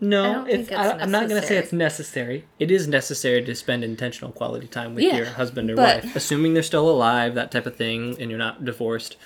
No, 0.00 0.22
I 0.22 0.32
don't 0.32 0.48
it's, 0.48 0.68
think 0.68 0.80
I, 0.80 0.92
it's 0.92 1.02
I'm 1.02 1.10
not 1.10 1.28
going 1.28 1.40
to 1.40 1.46
say 1.46 1.56
it's 1.56 1.72
necessary. 1.72 2.44
It 2.60 2.70
is 2.70 2.86
necessary 2.86 3.42
to 3.44 3.54
spend 3.54 3.82
intentional 3.82 4.30
quality 4.30 4.68
time 4.68 4.94
with 4.94 5.02
Yeah, 5.02 5.16
your 5.16 5.26
husband 5.26 5.70
or 5.70 5.76
wife, 5.76 6.14
assuming 6.14 6.54
they're 6.54 6.62
still 6.62 6.88
alive, 6.88 7.34
that 7.34 7.50
type 7.50 7.66
of 7.66 7.74
thing, 7.74 8.16
and 8.20 8.30
you're 8.30 8.38
not 8.38 8.64
divorced. 8.64 9.16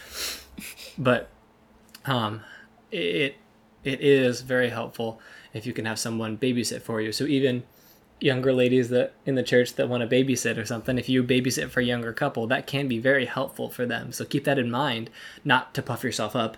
But 1.03 1.29
um, 2.05 2.43
it 2.91 3.37
it 3.85 4.01
is 4.01 4.43
very 4.43 4.71
helpful 4.71 5.21
if 5.53 5.67
you 5.67 5.73
can 5.73 5.85
have 5.85 5.99
someone 5.99 6.39
babysit 6.39 6.83
for 6.83 7.01
you. 7.01 7.11
So 7.11 7.25
even 7.25 7.65
younger 8.21 8.53
ladies 8.53 8.89
that 8.91 9.13
in 9.27 9.35
the 9.35 9.43
church 9.43 9.75
that 9.75 9.89
want 9.89 10.09
to 10.09 10.25
babysit 10.25 10.57
or 10.57 10.65
something, 10.65 10.97
if 10.97 11.09
you 11.09 11.25
babysit 11.25 11.71
for 11.71 11.81
a 11.81 11.85
younger 11.85 12.13
couple, 12.13 12.47
that 12.47 12.69
can 12.69 12.87
be 12.87 12.99
very 12.99 13.27
helpful 13.27 13.69
for 13.69 13.85
them. 13.85 14.13
So 14.13 14.25
keep 14.25 14.45
that 14.45 14.59
in 14.59 14.71
mind, 14.71 15.11
not 15.45 15.75
to 15.75 15.83
puff 15.83 16.05
yourself 16.05 16.37
up 16.37 16.57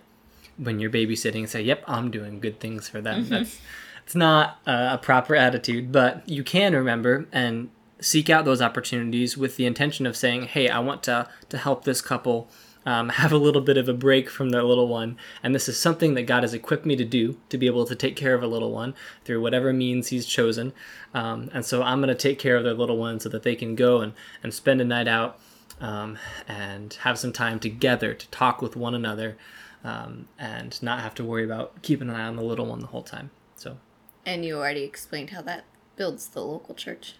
when 0.58 0.78
you're 0.78 0.90
babysitting 0.90 1.40
and 1.40 1.48
say, 1.48 1.62
"Yep, 1.62 1.84
I'm 1.86 2.10
doing 2.10 2.38
good 2.38 2.60
things 2.60 2.88
for 2.88 3.00
them." 3.00 3.28
That's 3.28 3.60
it's 4.04 4.14
not 4.14 4.58
a 4.66 4.98
proper 4.98 5.34
attitude, 5.34 5.90
but 5.90 6.28
you 6.28 6.44
can 6.44 6.74
remember 6.74 7.26
and 7.32 7.70
seek 8.00 8.28
out 8.28 8.44
those 8.44 8.60
opportunities 8.60 9.38
with 9.38 9.56
the 9.56 9.64
intention 9.64 10.04
of 10.04 10.16
saying, 10.16 10.42
"Hey, 10.48 10.68
I 10.68 10.78
want 10.80 11.02
to 11.04 11.28
to 11.48 11.56
help 11.56 11.84
this 11.84 12.02
couple 12.02 12.50
um, 12.86 13.08
have 13.20 13.32
a 13.32 13.38
little 13.38 13.60
bit 13.60 13.76
of 13.76 13.88
a 13.88 13.94
break 13.94 14.28
from 14.30 14.50
their 14.50 14.62
little 14.62 14.88
one, 14.88 15.16
and 15.42 15.54
this 15.54 15.68
is 15.68 15.78
something 15.78 16.14
that 16.14 16.22
God 16.22 16.42
has 16.42 16.54
equipped 16.54 16.86
me 16.86 16.96
to 16.96 17.04
do 17.04 17.38
to 17.48 17.58
be 17.58 17.66
able 17.66 17.86
to 17.86 17.94
take 17.94 18.16
care 18.16 18.34
of 18.34 18.42
a 18.42 18.46
little 18.46 18.72
one 18.72 18.94
through 19.24 19.40
whatever 19.40 19.72
means 19.72 20.08
He's 20.08 20.26
chosen, 20.26 20.72
um, 21.12 21.50
and 21.52 21.64
so 21.64 21.82
I'm 21.82 22.00
going 22.00 22.08
to 22.08 22.14
take 22.14 22.38
care 22.38 22.56
of 22.56 22.64
their 22.64 22.74
little 22.74 22.96
one 22.96 23.20
so 23.20 23.28
that 23.28 23.42
they 23.42 23.56
can 23.56 23.74
go 23.74 24.00
and 24.00 24.12
and 24.42 24.52
spend 24.52 24.80
a 24.80 24.84
night 24.84 25.08
out." 25.08 25.38
Um, 25.80 26.18
and 26.46 26.94
have 27.02 27.18
some 27.18 27.32
time 27.32 27.58
together 27.58 28.14
to 28.14 28.28
talk 28.28 28.62
with 28.62 28.76
one 28.76 28.94
another 28.94 29.36
um, 29.84 30.28
and 30.38 30.82
not 30.82 31.00
have 31.00 31.14
to 31.16 31.24
worry 31.24 31.44
about 31.44 31.82
keeping 31.82 32.08
an 32.08 32.16
eye 32.16 32.26
on 32.26 32.36
the 32.36 32.42
little 32.42 32.66
one 32.66 32.80
the 32.80 32.86
whole 32.86 33.02
time. 33.02 33.30
So, 33.54 33.76
And 34.24 34.44
you 34.44 34.56
already 34.56 34.82
explained 34.82 35.30
how 35.30 35.42
that 35.42 35.64
builds 35.96 36.28
the 36.28 36.42
local 36.42 36.74
church. 36.74 37.16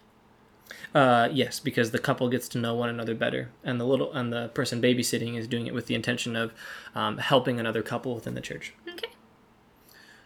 Uh, 0.95 1.29
yes, 1.33 1.61
because 1.61 1.91
the 1.91 1.99
couple 1.99 2.29
gets 2.29 2.49
to 2.51 2.59
know 2.59 2.75
one 2.75 2.89
another 2.89 3.15
better, 3.15 3.51
and 3.63 3.81
the 3.81 3.85
little 3.85 4.13
and 4.13 4.33
the 4.33 4.49
person 4.49 4.81
babysitting 4.81 5.37
is 5.37 5.47
doing 5.47 5.67
it 5.67 5.75
with 5.75 5.87
the 5.87 5.95
intention 5.95 6.37
of 6.37 6.53
um, 6.95 7.19
helping 7.19 7.59
another 7.61 7.83
couple 7.83 8.15
within 8.15 8.35
the 8.35 8.41
church. 8.41 8.73
Okay. 8.89 9.09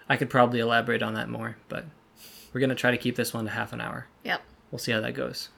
I 0.09 0.17
could 0.17 0.31
probably 0.31 0.61
elaborate 0.61 1.03
on 1.03 1.15
that 1.15 1.29
more, 1.29 1.57
but 1.69 1.85
we're 2.53 2.61
gonna 2.61 2.75
try 2.75 2.91
to 2.91 2.97
keep 2.99 3.17
this 3.17 3.33
one 3.35 3.45
to 3.45 3.51
half 3.51 3.73
an 3.73 3.81
hour. 3.81 4.07
Yep. 4.25 4.43
We'll 4.71 4.79
see 4.79 4.93
how 4.93 5.01
that 5.01 5.15
goes. 5.15 5.49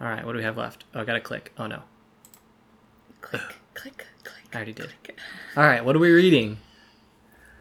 All 0.00 0.08
right, 0.08 0.24
what 0.24 0.32
do 0.32 0.38
we 0.38 0.44
have 0.44 0.58
left? 0.58 0.84
Oh, 0.94 1.00
I 1.00 1.04
gotta 1.04 1.20
click. 1.20 1.52
Oh 1.58 1.66
no, 1.66 1.82
Click, 3.20 3.42
click, 3.74 4.06
click. 4.22 4.34
I 4.52 4.56
already 4.56 4.72
did. 4.72 4.90
click. 5.02 5.18
All 5.56 5.64
right, 5.64 5.84
what 5.84 5.96
are 5.96 5.98
we 5.98 6.10
reading? 6.10 6.58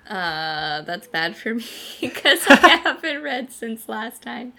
Uh, 0.08 0.82
that's 0.84 1.08
bad 1.08 1.36
for 1.36 1.56
me 1.56 1.66
because 2.02 2.46
I 2.48 2.56
haven't 2.84 3.24
read 3.24 3.52
since 3.52 3.90
last 3.90 4.22
time. 4.22 4.54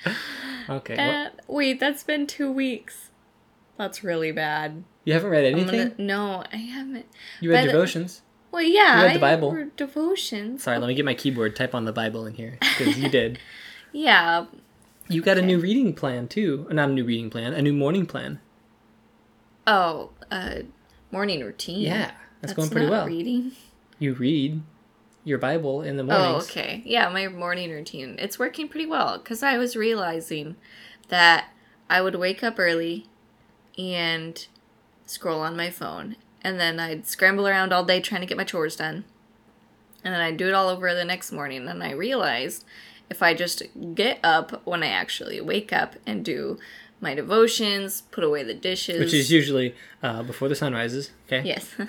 Okay, 0.68 0.96
well, 0.96 1.26
Uh, 1.26 1.30
wait, 1.46 1.78
that's 1.80 2.02
been 2.02 2.26
two 2.26 2.50
weeks. 2.50 3.10
That's 3.78 4.02
really 4.02 4.32
bad. 4.32 4.84
you 5.04 5.12
haven't 5.12 5.30
read 5.30 5.44
anything. 5.44 5.90
gonna, 5.90 5.94
no, 5.98 6.44
I 6.52 6.56
haven't. 6.56 7.06
You 7.40 7.50
read 7.52 7.66
devotions. 7.66 8.22
Well, 8.50 8.62
yeah, 8.62 9.00
You 9.00 9.06
read 9.06 9.16
the 9.20 9.26
I 9.26 9.34
Bible. 9.36 9.52
read 9.52 9.76
devotions. 9.76 10.62
Sorry, 10.62 10.78
let 10.78 10.86
me 10.88 10.94
get 10.94 11.04
my 11.04 11.14
keyboard. 11.14 11.54
Type 11.54 11.74
on 11.74 11.84
the 11.84 11.92
Bible 11.92 12.26
in 12.26 12.34
here 12.34 12.58
because 12.60 12.98
you 12.98 13.08
did. 13.08 13.38
Yeah, 13.92 14.46
You 15.08 15.22
got 15.22 15.38
a 15.38 15.42
new 15.42 15.58
reading 15.58 15.94
plan 15.94 16.28
too. 16.28 16.66
Not 16.70 16.90
a 16.90 16.92
new 16.92 17.04
reading 17.04 17.30
plan, 17.30 17.54
a 17.54 17.62
new 17.62 17.72
morning 17.72 18.04
plan. 18.04 18.40
Oh, 19.66 20.10
uh, 20.30 20.56
morning 21.10 21.40
routine. 21.40 21.80
Yeah, 21.80 22.10
that's, 22.42 22.52
going 22.52 22.68
pretty 22.68 22.88
well. 22.90 23.06
Reading. 23.06 23.52
You 23.98 24.12
read 24.14 24.62
your 25.26 25.38
Bible 25.38 25.82
in 25.82 25.96
the 25.96 26.04
morning. 26.04 26.24
Oh, 26.24 26.36
okay. 26.36 26.82
Yeah, 26.86 27.08
my 27.08 27.26
morning 27.26 27.72
routine. 27.72 28.14
It's 28.20 28.38
working 28.38 28.68
pretty 28.68 28.86
well 28.86 29.18
because 29.18 29.42
I 29.42 29.58
was 29.58 29.74
realizing 29.74 30.54
that 31.08 31.48
I 31.90 32.00
would 32.00 32.14
wake 32.14 32.44
up 32.44 32.60
early 32.60 33.06
and 33.76 34.46
scroll 35.04 35.40
on 35.40 35.56
my 35.56 35.68
phone, 35.68 36.14
and 36.42 36.60
then 36.60 36.78
I'd 36.78 37.08
scramble 37.08 37.48
around 37.48 37.72
all 37.72 37.84
day 37.84 38.00
trying 38.00 38.20
to 38.20 38.26
get 38.26 38.36
my 38.36 38.44
chores 38.44 38.76
done, 38.76 39.04
and 40.04 40.14
then 40.14 40.20
I'd 40.20 40.36
do 40.36 40.46
it 40.46 40.54
all 40.54 40.68
over 40.68 40.94
the 40.94 41.04
next 41.04 41.32
morning. 41.32 41.66
And 41.66 41.82
I 41.82 41.90
realized 41.90 42.64
if 43.10 43.20
I 43.20 43.34
just 43.34 43.64
get 43.96 44.20
up 44.22 44.64
when 44.64 44.84
I 44.84 44.88
actually 44.88 45.40
wake 45.40 45.72
up 45.72 45.96
and 46.06 46.24
do 46.24 46.56
my 47.00 47.16
devotions, 47.16 48.02
put 48.12 48.22
away 48.22 48.44
the 48.44 48.54
dishes, 48.54 49.00
Which 49.00 49.12
is 49.12 49.32
usually 49.32 49.74
uh, 50.04 50.22
before 50.22 50.48
the 50.48 50.54
sun 50.54 50.72
rises. 50.72 51.10
Okay. 51.26 51.42
Yes. 51.44 51.74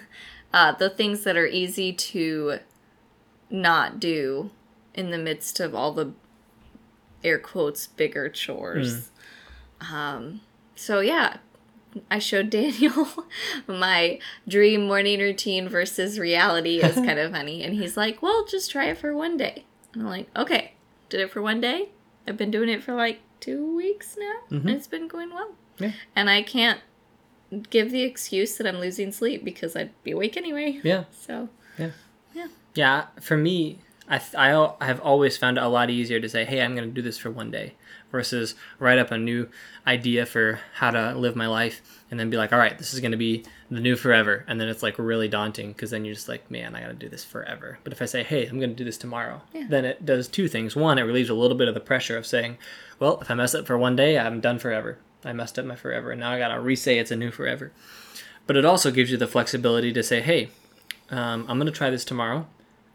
Uh, 0.53 0.71
the 0.71 0.89
things 0.89 1.25
that 1.25 1.35
are 1.35 1.45
easy 1.45 1.91
to 1.91 2.57
not 3.49 3.99
do 3.99 4.51
in 4.93 5.11
the 5.11 5.17
midst 5.17 5.59
of 5.59 5.73
all 5.75 5.91
the 5.93 6.11
air 7.23 7.39
quotes 7.39 7.87
bigger 7.87 8.29
chores. 8.29 9.11
Um, 9.91 10.41
so 10.75 10.99
yeah, 10.99 11.37
I 12.09 12.19
showed 12.19 12.49
Daniel 12.49 13.07
my 13.67 14.19
dream 14.47 14.87
morning 14.87 15.19
routine 15.19 15.69
versus 15.69 16.19
reality 16.19 16.79
is 16.81 16.95
kind 17.05 17.19
of 17.19 17.31
funny, 17.31 17.63
and 17.63 17.73
he's 17.75 17.95
like, 17.97 18.21
"Well, 18.21 18.45
just 18.45 18.71
try 18.71 18.85
it 18.85 18.97
for 18.97 19.15
one 19.15 19.37
day." 19.37 19.65
And 19.93 20.03
I'm 20.03 20.09
like, 20.09 20.29
"Okay." 20.35 20.73
Did 21.09 21.21
it 21.21 21.31
for 21.31 21.41
one 21.41 21.61
day. 21.61 21.89
I've 22.27 22.35
been 22.35 22.51
doing 22.51 22.67
it 22.67 22.83
for 22.83 22.93
like 22.93 23.21
two 23.39 23.75
weeks 23.75 24.17
now, 24.19 24.35
and 24.49 24.69
it's 24.69 24.87
been 24.87 25.07
going 25.07 25.33
well. 25.33 25.53
Yeah. 25.79 25.93
And 26.15 26.29
I 26.29 26.41
can't 26.41 26.81
give 27.69 27.91
the 27.91 28.01
excuse 28.01 28.57
that 28.57 28.67
I'm 28.67 28.79
losing 28.79 29.11
sleep 29.13 29.45
because 29.45 29.75
I'd 29.75 29.91
be 30.03 30.11
awake 30.11 30.35
anyway. 30.35 30.79
Yeah. 30.83 31.05
So 31.11 31.49
Yeah, 31.77 31.91
for 33.21 33.37
me, 33.37 33.79
I, 34.07 34.17
th- 34.19 34.35
I, 34.35 34.53
I 34.79 34.85
have 34.85 35.01
always 35.01 35.35
found 35.37 35.57
it 35.57 35.63
a 35.63 35.67
lot 35.67 35.89
easier 35.89 36.19
to 36.19 36.29
say, 36.29 36.45
hey, 36.45 36.61
I'm 36.61 36.75
going 36.75 36.87
to 36.87 36.93
do 36.93 37.01
this 37.01 37.17
for 37.17 37.29
one 37.29 37.51
day 37.51 37.73
versus 38.09 38.55
write 38.79 38.99
up 38.99 39.11
a 39.11 39.17
new 39.17 39.49
idea 39.85 40.25
for 40.25 40.59
how 40.75 40.91
to 40.91 41.13
live 41.17 41.35
my 41.35 41.47
life 41.47 41.81
and 42.09 42.17
then 42.17 42.29
be 42.29 42.37
like, 42.37 42.53
all 42.53 42.59
right, 42.59 42.77
this 42.77 42.93
is 42.93 43.01
going 43.01 43.11
to 43.11 43.17
be 43.17 43.43
the 43.69 43.81
new 43.81 43.97
forever. 43.97 44.45
And 44.47 44.61
then 44.61 44.69
it's 44.69 44.81
like 44.81 44.97
really 44.97 45.27
daunting 45.27 45.73
because 45.73 45.91
then 45.91 46.05
you're 46.05 46.13
just 46.15 46.29
like, 46.29 46.49
man, 46.49 46.73
I 46.73 46.79
got 46.81 46.87
to 46.87 46.93
do 46.93 47.09
this 47.09 47.25
forever. 47.25 47.79
But 47.83 47.91
if 47.91 48.01
I 48.01 48.05
say, 48.05 48.23
hey, 48.23 48.45
I'm 48.47 48.59
going 48.59 48.69
to 48.69 48.75
do 48.77 48.85
this 48.85 48.97
tomorrow, 48.97 49.41
Yeah. 49.53 49.65
then 49.69 49.83
it 49.83 50.05
does 50.05 50.29
two 50.29 50.47
things. 50.47 50.73
One, 50.73 50.97
it 50.97 51.01
relieves 51.03 51.29
a 51.29 51.33
little 51.33 51.57
bit 51.57 51.67
of 51.67 51.73
the 51.73 51.81
pressure 51.81 52.15
of 52.17 52.25
saying, 52.25 52.57
well, 52.99 53.19
if 53.19 53.29
I 53.29 53.33
mess 53.33 53.53
up 53.55 53.67
for 53.67 53.77
one 53.77 53.97
day, 53.97 54.17
I'm 54.17 54.39
done 54.39 54.57
forever. 54.57 54.99
I 55.25 55.33
messed 55.33 55.59
up 55.59 55.65
my 55.65 55.75
forever. 55.75 56.11
And 56.11 56.21
now 56.21 56.31
I 56.31 56.37
got 56.39 56.53
to 56.53 56.61
re 56.61 56.77
say 56.77 56.97
it's 56.97 57.11
a 57.11 57.17
new 57.17 57.31
forever. 57.31 57.73
But 58.45 58.55
it 58.55 58.63
also 58.63 58.89
gives 58.89 59.11
you 59.11 59.17
the 59.17 59.27
flexibility 59.27 59.91
to 59.91 60.01
say, 60.01 60.21
hey, 60.21 60.47
um, 61.09 61.45
I'm 61.49 61.57
going 61.57 61.65
to 61.65 61.77
try 61.77 61.89
this 61.89 62.05
tomorrow 62.05 62.47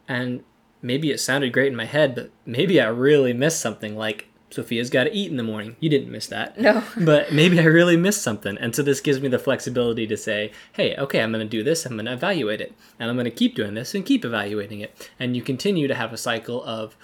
and 0.08 0.42
maybe 0.82 1.10
it 1.10 1.18
sounded 1.18 1.52
great 1.52 1.68
in 1.68 1.76
my 1.76 1.84
head, 1.84 2.14
but 2.14 2.30
maybe 2.44 2.80
I 2.80 2.88
really 2.88 3.32
missed 3.32 3.60
something 3.60 3.96
like 3.96 4.28
Sophia's 4.50 4.90
got 4.90 5.04
to 5.04 5.14
eat 5.14 5.30
in 5.30 5.36
the 5.36 5.42
morning. 5.42 5.76
You 5.80 5.88
didn't 5.88 6.10
miss 6.10 6.26
that. 6.26 6.58
No. 6.60 6.82
but 6.98 7.32
maybe 7.32 7.58
I 7.58 7.64
really 7.64 7.96
missed 7.96 8.22
something. 8.22 8.58
And 8.58 8.74
so 8.74 8.82
this 8.82 9.00
gives 9.00 9.20
me 9.20 9.28
the 9.28 9.38
flexibility 9.38 10.06
to 10.06 10.16
say, 10.16 10.52
hey, 10.72 10.94
okay, 10.96 11.22
I'm 11.22 11.32
going 11.32 11.46
to 11.46 11.50
do 11.50 11.62
this, 11.62 11.86
I'm 11.86 11.94
going 11.94 12.06
to 12.06 12.12
evaluate 12.12 12.60
it, 12.60 12.74
and 12.98 13.08
I'm 13.08 13.16
going 13.16 13.24
to 13.24 13.30
keep 13.30 13.54
doing 13.54 13.74
this 13.74 13.94
and 13.94 14.04
keep 14.04 14.24
evaluating 14.24 14.80
it. 14.80 15.10
And 15.18 15.34
you 15.34 15.42
continue 15.42 15.88
to 15.88 15.94
have 15.94 16.12
a 16.12 16.18
cycle 16.18 16.62
of 16.64 16.96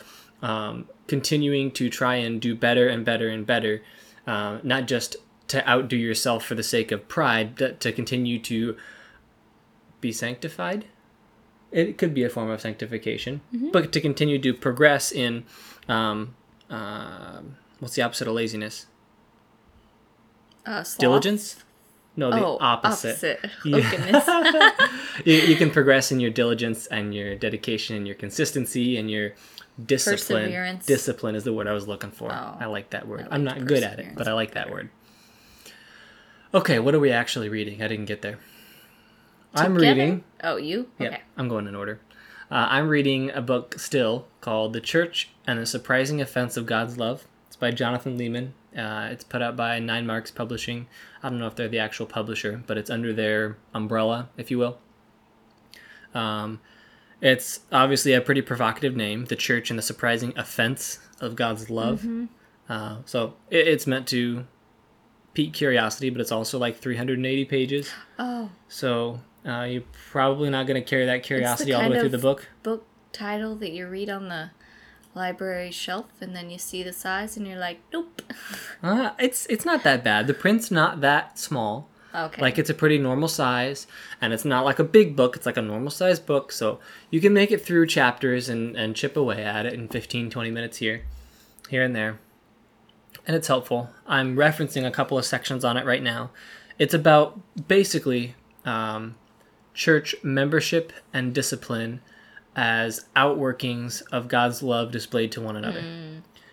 um, 0.42 0.88
continuing 1.06 1.70
to 1.72 1.88
try 1.88 2.16
and 2.16 2.40
do 2.40 2.54
better 2.54 2.88
and 2.88 3.04
better 3.04 3.28
and 3.28 3.46
better, 3.46 3.82
uh, 4.26 4.58
not 4.62 4.86
just 4.86 5.16
to 5.48 5.66
outdo 5.68 5.96
yourself 5.96 6.44
for 6.44 6.54
the 6.54 6.62
sake 6.62 6.92
of 6.92 7.08
pride, 7.08 7.56
but 7.56 7.80
to 7.80 7.92
continue 7.92 8.38
to 8.40 8.76
be 10.00 10.12
sanctified 10.12 10.84
it 11.72 11.98
could 11.98 12.14
be 12.14 12.24
a 12.24 12.28
form 12.30 12.50
of 12.50 12.60
sanctification, 12.60 13.40
but 13.72 13.92
to 13.92 14.00
continue 14.00 14.38
to 14.40 14.54
progress 14.54 15.12
in, 15.12 15.44
um, 15.88 16.34
um 16.70 17.56
what's 17.80 17.94
the 17.94 18.02
opposite 18.02 18.26
of 18.28 18.34
laziness? 18.34 18.86
uh? 20.66 20.84
Diligence? 20.98 21.56
No, 22.16 22.30
the 22.30 22.44
Oh, 22.44 22.58
opposite. 22.60 23.38
opposite. 23.40 23.50
Yeah. 23.64 23.78
Oh 24.24 24.50
goodness. 24.52 24.84
You, 25.24 25.34
you 25.34 25.56
can 25.56 25.70
progress 25.70 26.12
in 26.12 26.20
your 26.20 26.30
diligence 26.30 26.86
and 26.86 27.12
your 27.14 27.34
dedication 27.34 27.96
and 27.96 28.06
your 28.06 28.14
consistency 28.16 28.96
and 28.96 29.10
your 29.10 29.32
discipline. 29.84 30.44
Perseverance. 30.44 30.86
Discipline 30.86 31.34
is 31.34 31.44
the 31.44 31.52
word 31.52 31.66
I 31.66 31.72
was 31.72 31.88
looking 31.88 32.10
for. 32.12 32.32
Oh, 32.32 32.56
I 32.60 32.66
like 32.66 32.90
that 32.90 33.06
word. 33.08 33.26
I'm 33.30 33.44
not 33.44 33.64
good 33.66 33.82
at 33.82 33.98
it, 33.98 34.14
but 34.16 34.26
I 34.28 34.32
like 34.32 34.52
that 34.54 34.70
word. 34.70 34.90
Okay, 36.54 36.78
what 36.78 36.94
are 36.94 37.00
we 37.00 37.10
actually 37.10 37.48
reading? 37.48 37.82
I 37.82 37.88
didn't 37.88 38.06
get 38.06 38.22
there. 38.22 38.38
I'm 39.54 39.74
reading. 39.74 40.24
Oh, 40.42 40.56
you? 40.56 40.88
Yep, 40.98 41.20
I'm 41.36 41.48
going 41.48 41.66
in 41.66 41.74
order. 41.74 42.00
Uh, 42.50 42.66
I'm 42.70 42.88
reading 42.88 43.30
a 43.30 43.42
book 43.42 43.78
still 43.78 44.26
called 44.40 44.72
The 44.72 44.80
Church 44.80 45.30
and 45.46 45.58
the 45.58 45.66
Surprising 45.66 46.20
Offense 46.20 46.56
of 46.56 46.66
God's 46.66 46.96
Love. 46.96 47.26
It's 47.46 47.56
by 47.56 47.70
Jonathan 47.70 48.18
Leeman. 48.18 48.52
Uh, 48.76 49.08
it's 49.10 49.24
put 49.24 49.42
out 49.42 49.56
by 49.56 49.78
Nine 49.78 50.06
Marks 50.06 50.30
Publishing. 50.30 50.86
I 51.22 51.28
don't 51.28 51.38
know 51.38 51.46
if 51.46 51.56
they're 51.56 51.68
the 51.68 51.78
actual 51.78 52.06
publisher, 52.06 52.62
but 52.66 52.78
it's 52.78 52.90
under 52.90 53.12
their 53.12 53.58
umbrella, 53.74 54.28
if 54.36 54.50
you 54.50 54.58
will. 54.58 54.78
Um, 56.14 56.60
it's 57.20 57.60
obviously 57.72 58.12
a 58.12 58.20
pretty 58.20 58.42
provocative 58.42 58.94
name, 58.94 59.26
The 59.26 59.36
Church 59.36 59.70
and 59.70 59.78
the 59.78 59.82
Surprising 59.82 60.32
Offense 60.36 61.00
of 61.20 61.36
God's 61.36 61.68
Love. 61.68 62.06
Uh, 62.68 62.98
so 63.04 63.34
it, 63.50 63.66
it's 63.66 63.86
meant 63.86 64.06
to 64.08 64.46
pique 65.34 65.52
curiosity, 65.52 66.10
but 66.10 66.20
it's 66.20 66.32
also 66.32 66.58
like 66.58 66.78
380 66.78 67.44
pages. 67.44 67.90
Oh, 68.18 68.50
So 68.68 69.20
uh, 69.46 69.62
you're 69.62 69.82
probably 70.10 70.50
not 70.50 70.66
going 70.66 70.82
to 70.82 70.88
carry 70.88 71.06
that 71.06 71.22
curiosity 71.22 71.72
all 71.72 71.82
the 71.84 71.90
way 71.90 72.00
through 72.00 72.08
the 72.10 72.18
book. 72.18 72.48
book 72.62 72.86
title 73.12 73.56
that 73.56 73.72
you 73.72 73.86
read 73.88 74.10
on 74.10 74.28
the 74.28 74.50
library 75.14 75.70
shelf, 75.70 76.06
and 76.20 76.34
then 76.36 76.50
you 76.50 76.58
see 76.58 76.82
the 76.82 76.92
size, 76.92 77.36
and 77.36 77.46
you're 77.46 77.58
like, 77.58 77.80
nope. 77.92 78.22
Uh, 78.80 79.10
it's 79.18 79.44
it's 79.46 79.64
not 79.64 79.82
that 79.82 80.04
bad. 80.04 80.28
The 80.28 80.34
print's 80.34 80.70
not 80.70 81.00
that 81.00 81.36
small. 81.36 81.88
Okay. 82.14 82.40
Like 82.40 82.58
it's 82.58 82.70
a 82.70 82.74
pretty 82.74 82.96
normal 82.96 83.26
size, 83.26 83.88
and 84.20 84.32
it's 84.32 84.44
not 84.44 84.64
like 84.64 84.78
a 84.78 84.84
big 84.84 85.16
book. 85.16 85.34
It's 85.34 85.46
like 85.46 85.56
a 85.56 85.62
normal 85.62 85.90
size 85.90 86.20
book, 86.20 86.52
so 86.52 86.78
you 87.10 87.20
can 87.20 87.32
make 87.32 87.50
it 87.50 87.64
through 87.64 87.86
chapters 87.88 88.48
and, 88.48 88.76
and 88.76 88.94
chip 88.94 89.16
away 89.16 89.42
at 89.42 89.66
it 89.66 89.72
in 89.74 89.88
15, 89.88 90.30
20 90.30 90.50
minutes 90.52 90.76
here, 90.78 91.02
here 91.68 91.82
and 91.82 91.94
there. 91.96 92.20
And 93.28 93.36
it's 93.36 93.46
helpful. 93.46 93.90
I'm 94.06 94.34
referencing 94.36 94.84
a 94.86 94.90
couple 94.90 95.18
of 95.18 95.24
sections 95.24 95.64
on 95.64 95.76
it 95.76 95.84
right 95.84 96.02
now. 96.02 96.30
It's 96.78 96.94
about 96.94 97.38
basically 97.68 98.34
um, 98.64 99.14
church 99.74 100.16
membership 100.24 100.92
and 101.12 101.34
discipline 101.34 102.00
as 102.56 103.04
outworkings 103.14 104.02
of 104.10 104.26
God's 104.28 104.62
love 104.62 104.90
displayed 104.90 105.30
to 105.32 105.40
one 105.40 105.56
another. 105.56 105.80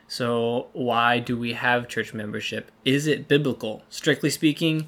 So, 0.07 0.67
why 0.73 1.17
do 1.19 1.35
we 1.37 1.53
have 1.53 1.87
church 1.87 2.13
membership? 2.13 2.69
Is 2.83 3.07
it 3.07 3.27
biblical? 3.27 3.81
Strictly 3.89 4.29
speaking, 4.29 4.87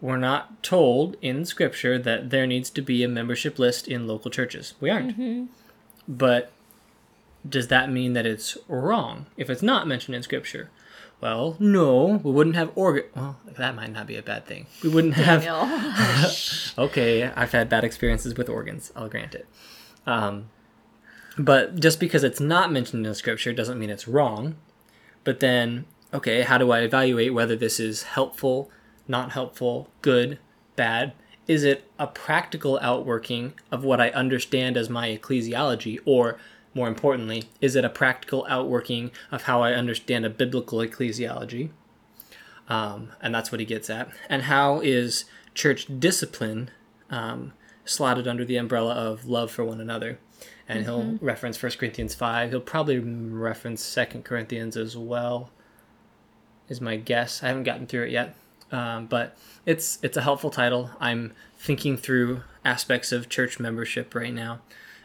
we're 0.00 0.16
not 0.16 0.62
told 0.62 1.16
in 1.20 1.44
Scripture 1.44 1.98
that 1.98 2.30
there 2.30 2.46
needs 2.46 2.70
to 2.70 2.80
be 2.80 3.02
a 3.04 3.08
membership 3.08 3.58
list 3.58 3.86
in 3.86 4.06
local 4.06 4.30
churches. 4.30 4.72
We 4.80 4.88
aren't. 4.88 5.18
But 6.08 6.52
does 7.46 7.68
that 7.68 7.90
mean 7.90 8.14
that 8.14 8.24
it's 8.26 8.56
wrong 8.68 9.26
if 9.36 9.50
it's 9.50 9.62
not 9.62 9.86
mentioned 9.86 10.14
in 10.14 10.22
Scripture? 10.22 10.70
Well, 11.20 11.56
no, 11.58 12.20
we 12.22 12.30
wouldn't 12.30 12.56
have 12.56 12.72
organ. 12.74 13.04
Well, 13.14 13.36
that 13.58 13.74
might 13.74 13.92
not 13.92 14.06
be 14.06 14.16
a 14.16 14.22
bad 14.22 14.46
thing. 14.46 14.66
We 14.82 14.88
wouldn't 14.88 15.14
have 15.14 15.46
okay, 16.78 17.24
I've 17.24 17.52
had 17.52 17.68
bad 17.68 17.84
experiences 17.84 18.36
with 18.36 18.48
organs. 18.48 18.90
I'll 18.96 19.08
grant 19.08 19.34
it. 19.34 19.46
Um, 20.06 20.48
but 21.36 21.78
just 21.78 22.00
because 22.00 22.24
it's 22.24 22.40
not 22.40 22.72
mentioned 22.72 23.06
in 23.06 23.14
scripture 23.14 23.52
doesn't 23.52 23.78
mean 23.78 23.90
it's 23.90 24.08
wrong. 24.08 24.56
But 25.22 25.40
then, 25.40 25.84
okay, 26.14 26.42
how 26.42 26.56
do 26.56 26.70
I 26.70 26.80
evaluate 26.80 27.34
whether 27.34 27.56
this 27.56 27.78
is 27.78 28.04
helpful, 28.04 28.70
not 29.06 29.32
helpful, 29.32 29.88
good, 30.00 30.38
bad? 30.76 31.12
Is 31.46 31.64
it 31.64 31.84
a 31.98 32.06
practical 32.06 32.78
outworking 32.80 33.54
of 33.70 33.84
what 33.84 34.00
I 34.00 34.10
understand 34.10 34.76
as 34.76 34.88
my 34.88 35.08
ecclesiology, 35.08 35.98
or 36.04 36.38
more 36.74 36.88
importantly, 36.88 37.44
is 37.60 37.76
it 37.76 37.84
a 37.84 37.90
practical 37.90 38.46
outworking 38.48 39.10
of 39.30 39.42
how 39.42 39.62
I 39.62 39.72
understand 39.72 40.24
a 40.24 40.30
biblical 40.30 40.78
ecclesiology? 40.78 41.70
um, 42.70 43.10
and 43.20 43.34
that's 43.34 43.52
what 43.52 43.60
he 43.60 43.66
gets 43.66 43.90
at. 43.90 44.08
And 44.30 44.42
how 44.42 44.80
is 44.80 45.24
church 45.54 45.86
discipline 45.98 46.70
um, 47.10 47.52
slotted 47.84 48.26
under 48.26 48.44
the 48.44 48.56
umbrella 48.56 48.94
of 48.94 49.26
love 49.26 49.50
for 49.50 49.64
one 49.64 49.80
another? 49.80 50.18
And 50.68 50.84
he'll 50.84 51.18
reference 51.20 51.60
1 51.60 51.72
Corinthians 51.72 52.14
5. 52.14 52.50
He'll 52.50 52.60
probably 52.60 53.00
reference 53.00 53.92
2 53.92 54.22
Corinthians 54.22 54.76
as 54.76 54.96
well, 54.96 55.50
is 56.68 56.80
my 56.80 56.94
guess. 56.94 57.42
I 57.42 57.48
haven't 57.48 57.64
gotten 57.64 57.88
through 57.88 58.04
it 58.04 58.12
yet. 58.12 58.36
Um, 58.70 59.06
but 59.06 59.36
it's 59.66 59.98
it's 60.00 60.16
a 60.16 60.22
helpful 60.22 60.48
title. 60.48 60.90
I'm 61.00 61.32
thinking 61.58 61.96
through 61.96 62.42
aspects 62.64 63.10
of 63.10 63.28
church 63.28 63.58
membership 63.58 64.14
right 64.14 64.32
now. 64.32 64.60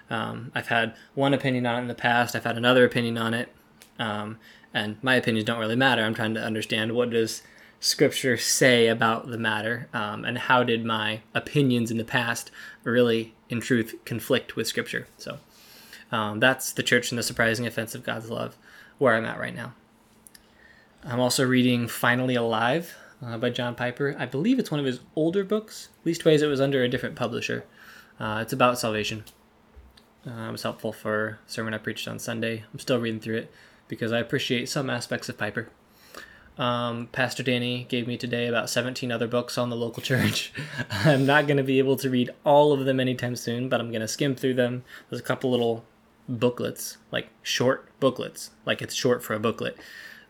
Um, 0.10 0.52
I've 0.54 0.68
had 0.68 0.96
one 1.14 1.34
opinion 1.34 1.66
on 1.66 1.78
it 1.78 1.82
in 1.82 1.88
the 1.88 1.96
past. 1.96 2.36
I've 2.36 2.44
had 2.44 2.58
another 2.58 2.86
opinion 2.86 3.18
on 3.18 3.34
it, 3.34 3.50
um, 3.98 4.38
and 4.74 4.98
my 5.02 5.16
opinions 5.16 5.46
don't 5.46 5.60
really 5.60 5.76
matter. 5.76 6.04
I'm 6.04 6.14
trying 6.14 6.34
to 6.36 6.44
understand 6.44 6.94
what 6.94 7.10
does 7.10 7.42
Scripture 7.80 8.38
say 8.38 8.88
about 8.88 9.28
the 9.28 9.38
matter, 9.38 9.90
um, 9.94 10.26
and 10.26 10.38
how 10.38 10.64
did 10.64 10.86
my 10.86 11.22
opinions 11.34 11.92
in 11.92 11.98
the 11.98 12.06
past 12.06 12.52
really, 12.84 13.34
in 13.50 13.62
truth, 13.62 13.96
conflict 14.06 14.56
with 14.56 14.68
Scripture. 14.68 15.08
So 15.18 15.40
um, 16.12 16.40
that's 16.40 16.72
the 16.72 16.84
church 16.84 17.12
and 17.12 17.20
the 17.20 17.24
surprising 17.24 17.66
offense 17.68 17.96
of 17.96 18.04
God's 18.04 18.30
love, 18.30 18.56
where 18.98 19.16
I'm 19.16 19.26
at 19.26 19.40
right 19.40 19.56
now. 19.56 19.74
I'm 21.04 21.20
also 21.20 21.46
reading 21.46 21.88
Finally 21.88 22.36
Alive 22.36 22.96
uh, 23.24 23.38
by 23.38 23.52
John 23.52 23.76
Piper. 23.76 24.16
I 24.18 24.26
believe 24.26 24.58
it's 24.58 24.72
one 24.72 24.80
of 24.80 24.86
his 24.86 25.00
older 25.16 25.44
books. 25.44 25.90
Leastways, 26.06 26.42
it 26.42 26.48
was 26.48 26.62
under 26.62 26.84
a 26.84 26.90
different 26.90 27.16
publisher. 27.16 27.66
Uh, 28.20 28.40
it's 28.42 28.54
about 28.54 28.80
salvation. 28.80 29.24
Uh, 30.28 30.48
it 30.48 30.52
was 30.52 30.64
helpful 30.64 30.92
for 30.92 31.40
a 31.48 31.50
sermon 31.50 31.74
I 31.74 31.78
preached 31.78 32.08
on 32.08 32.18
Sunday. 32.20 32.64
I'm 32.74 32.80
still 32.80 33.00
reading 33.00 33.20
through 33.20 33.38
it 33.38 33.52
because 33.88 34.12
I 34.12 34.20
appreciate 34.20 34.70
some 34.70 34.90
aspects 34.90 35.30
of 35.30 35.38
Piper. 35.38 35.70
Um, 36.58 37.08
Pastor 37.12 37.44
Danny 37.44 37.86
gave 37.90 38.08
me 38.08 38.18
today 38.18 38.48
about 38.48 38.70
17 38.70 39.12
other 39.12 39.28
books 39.28 39.58
on 39.58 39.70
the 39.70 39.76
local 39.76 40.02
church. 40.12 40.54
I'm 40.90 41.26
not 41.26 41.48
going 41.48 41.58
to 41.58 41.64
be 41.64 41.80
able 41.80 41.98
to 41.98 42.10
read 42.10 42.32
all 42.44 42.72
of 42.74 42.86
them 42.86 43.00
anytime 43.00 43.36
soon, 43.36 43.70
but 43.70 43.80
I'm 43.80 43.90
going 43.90 44.02
to 44.02 44.08
skim 44.08 44.36
through 44.36 44.56
them. 44.56 44.84
There's 45.10 45.20
a 45.20 45.24
couple 45.24 45.52
little 45.52 45.84
booklets, 46.28 46.98
like 47.12 47.28
short 47.44 47.88
booklets, 48.00 48.52
like 48.66 48.82
it's 48.82 48.96
short 48.96 49.22
for 49.22 49.34
a 49.34 49.40
booklet, 49.40 49.78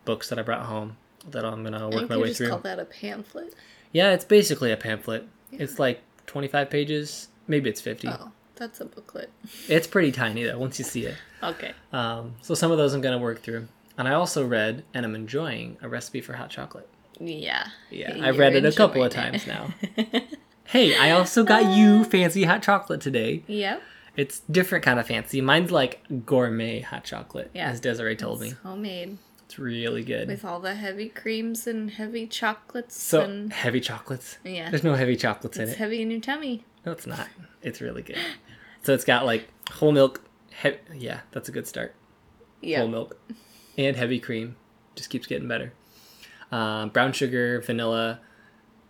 books 0.04 0.28
that 0.28 0.38
I 0.38 0.42
brought 0.42 0.66
home 0.66 0.96
that 1.30 1.44
I'm 1.44 1.62
going 1.62 1.72
to 1.72 1.88
work 1.88 2.08
my 2.08 2.16
you 2.16 2.22
way 2.22 2.28
just 2.28 2.38
through. 2.38 2.50
call 2.50 2.58
that 2.58 2.78
a 2.78 2.84
pamphlet. 2.84 3.54
Yeah, 3.92 4.12
it's 4.12 4.24
basically 4.24 4.72
a 4.72 4.76
pamphlet. 4.76 5.26
It's 5.52 5.78
like 5.78 6.02
25 6.26 6.68
pages. 6.70 7.28
Maybe 7.48 7.70
it's 7.70 7.80
50. 7.80 8.08
Oh, 8.08 8.32
that's 8.56 8.80
a 8.80 8.84
booklet. 8.84 9.30
It's 9.68 9.86
pretty 9.86 10.12
tiny 10.12 10.44
though 10.44 10.58
once 10.58 10.78
you 10.78 10.84
see 10.84 11.06
it. 11.06 11.16
Okay. 11.42 11.72
Um, 11.92 12.34
so 12.42 12.54
some 12.54 12.70
of 12.72 12.78
those 12.78 12.94
I'm 12.94 13.00
going 13.00 13.16
to 13.16 13.22
work 13.22 13.40
through. 13.42 13.68
And 13.98 14.06
I 14.08 14.12
also 14.14 14.46
read 14.46 14.84
and 14.92 15.06
I'm 15.06 15.14
enjoying 15.14 15.76
a 15.82 15.88
recipe 15.88 16.20
for 16.20 16.34
hot 16.34 16.50
chocolate. 16.50 16.88
Yeah. 17.18 17.68
Yeah, 17.90 18.18
I've 18.22 18.38
read 18.38 18.54
it 18.54 18.64
a 18.66 18.72
couple 18.72 19.02
of 19.02 19.10
times 19.12 19.46
now. 19.46 19.68
hey, 20.64 20.96
I 20.96 21.12
also 21.12 21.44
got 21.44 21.74
you 21.76 22.04
fancy 22.04 22.44
hot 22.44 22.62
chocolate 22.62 23.00
today. 23.00 23.42
Yep. 23.46 23.82
It's 24.16 24.40
different 24.40 24.84
kind 24.84 24.98
of 24.98 25.06
fancy. 25.06 25.40
Mine's 25.40 25.70
like 25.70 26.02
gourmet 26.26 26.80
hot 26.80 27.04
chocolate, 27.04 27.50
Yeah. 27.54 27.70
as 27.70 27.80
Desiree 27.80 28.16
told 28.16 28.40
me. 28.40 28.50
Homemade 28.62 29.18
It's 29.46 29.58
really 29.58 30.02
good. 30.02 30.28
with 30.28 30.44
all 30.44 30.60
the 30.60 30.74
heavy 30.74 31.08
creams 31.08 31.66
and 31.66 31.90
heavy 31.90 32.26
chocolates 32.26 33.00
so 33.02 33.20
and 33.22 33.52
heavy 33.52 33.80
chocolates. 33.80 34.38
yeah. 34.44 34.68
There's 34.70 34.84
no 34.84 34.94
heavy 34.94 35.16
chocolates 35.16 35.56
in 35.56 35.62
it. 35.64 35.66
It's 35.66 35.72
it. 35.74 35.78
heavy 35.78 36.02
in 36.02 36.10
your 36.10 36.20
tummy. 36.20 36.64
No, 36.84 36.92
it's 36.92 37.06
not. 37.06 37.28
It's 37.62 37.80
really 37.80 38.02
good. 38.02 38.18
So 38.86 38.92
it's 38.94 39.04
got 39.04 39.26
like 39.26 39.48
whole 39.72 39.90
milk. 39.90 40.22
He- 40.62 40.76
yeah, 40.94 41.20
that's 41.32 41.48
a 41.48 41.52
good 41.52 41.66
start. 41.66 41.94
Yeah. 42.62 42.78
Whole 42.78 42.88
milk 42.88 43.18
and 43.76 43.96
heavy 43.96 44.20
cream. 44.20 44.54
Just 44.94 45.10
keeps 45.10 45.26
getting 45.26 45.48
better. 45.48 45.72
Um, 46.52 46.90
brown 46.90 47.12
sugar, 47.12 47.60
vanilla. 47.60 48.20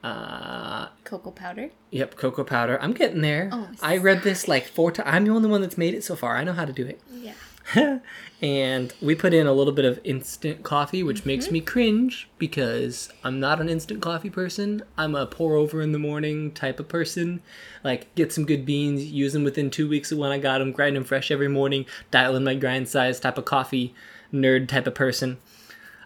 Uh, 0.05 0.89
Cocoa 1.05 1.31
powder. 1.31 1.71
yep, 1.91 2.15
cocoa 2.15 2.45
powder. 2.45 2.79
I'm 2.81 2.93
getting 2.93 3.23
there. 3.23 3.49
Oh, 3.51 3.69
I 3.83 3.97
read 3.97 4.23
this 4.23 4.47
like 4.47 4.67
four 4.69 4.93
times. 4.93 5.09
I'm 5.11 5.25
the 5.25 5.31
only 5.31 5.49
one 5.49 5.63
that's 5.63 5.79
made 5.79 5.95
it 5.95 6.05
so 6.05 6.15
far. 6.15 6.37
I 6.37 6.45
know 6.45 6.53
how 6.53 6.67
to 6.67 6.73
do 6.73 6.87
it. 6.87 7.01
Yeah. 7.11 7.33
and 8.43 8.93
we 9.01 9.15
put 9.15 9.35
in 9.35 9.47
a 9.47 9.53
little 9.53 9.73
bit 9.73 9.85
of 9.85 9.99
instant 10.05 10.63
coffee, 10.63 11.03
which 11.03 11.19
Mm-hmm. 11.21 11.29
makes 11.29 11.51
me 11.51 11.61
cringe 11.61 12.29
because 12.39 13.11
I'm 13.25 13.41
not 13.41 13.61
an 13.61 13.69
instant 13.69 14.01
coffee 14.03 14.31
person. 14.31 14.83
I'm 14.97 15.15
a 15.15 15.27
pour 15.27 15.57
over 15.57 15.81
in 15.83 15.93
the 15.93 15.99
morning 15.99 16.53
type 16.53 16.79
of 16.79 16.89
person. 16.89 17.41
Like, 17.83 18.15
get 18.15 18.33
some 18.33 18.45
good 18.47 18.65
beans, 18.67 19.05
use 19.05 19.33
them 19.33 19.45
within 19.45 19.71
two 19.71 19.89
weeks 19.89 20.13
of 20.13 20.19
when 20.19 20.31
I 20.33 20.39
got 20.39 20.59
them, 20.59 20.73
grind 20.73 20.97
them 20.97 21.05
fresh 21.05 21.31
every 21.31 21.49
morning, 21.49 21.87
dial 22.11 22.37
in 22.37 22.45
my 22.45 22.55
grind 22.55 22.89
size 22.89 23.19
type 23.19 23.39
of 23.39 23.45
coffee 23.45 23.95
nerd 24.33 24.69
type 24.69 24.87
of 24.87 24.95
person. 24.95 25.39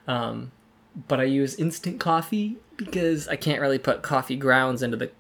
Um, 0.07 0.53
but 1.09 1.21
I 1.21 1.25
use 1.25 1.55
instant 1.57 2.01
coffee 2.01 2.57
because 2.77 3.29
I 3.29 3.37
can't 3.37 3.61
really 3.61 3.79
put 3.79 4.03
coffee 4.03 4.37
grounds 4.37 4.83
into 4.83 4.97
the 4.97 5.11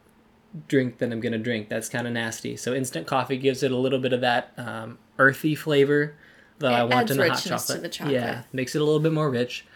drink 0.68 0.98
that 0.98 1.12
I'm 1.12 1.20
gonna 1.20 1.38
drink. 1.38 1.68
That's 1.68 1.88
kind 1.88 2.06
of 2.06 2.12
nasty. 2.12 2.56
So 2.56 2.74
instant 2.74 3.06
coffee 3.06 3.36
gives 3.36 3.62
it 3.62 3.70
a 3.70 3.76
little 3.76 3.98
bit 4.00 4.12
of 4.12 4.20
that 4.22 4.52
um, 4.56 4.98
earthy 5.18 5.54
flavor 5.54 6.16
that 6.60 6.72
I 6.72 6.84
want 6.84 7.10
in 7.10 7.16
the 7.16 7.28
hot 7.28 7.42
chocolate. 7.42 7.82
the 7.82 7.88
chocolate. 7.88 8.14
Yeah, 8.14 8.42
makes 8.52 8.74
it 8.74 8.80
a 8.80 8.84
little 8.84 9.00
bit 9.00 9.12
more 9.12 9.30
rich. 9.30 9.66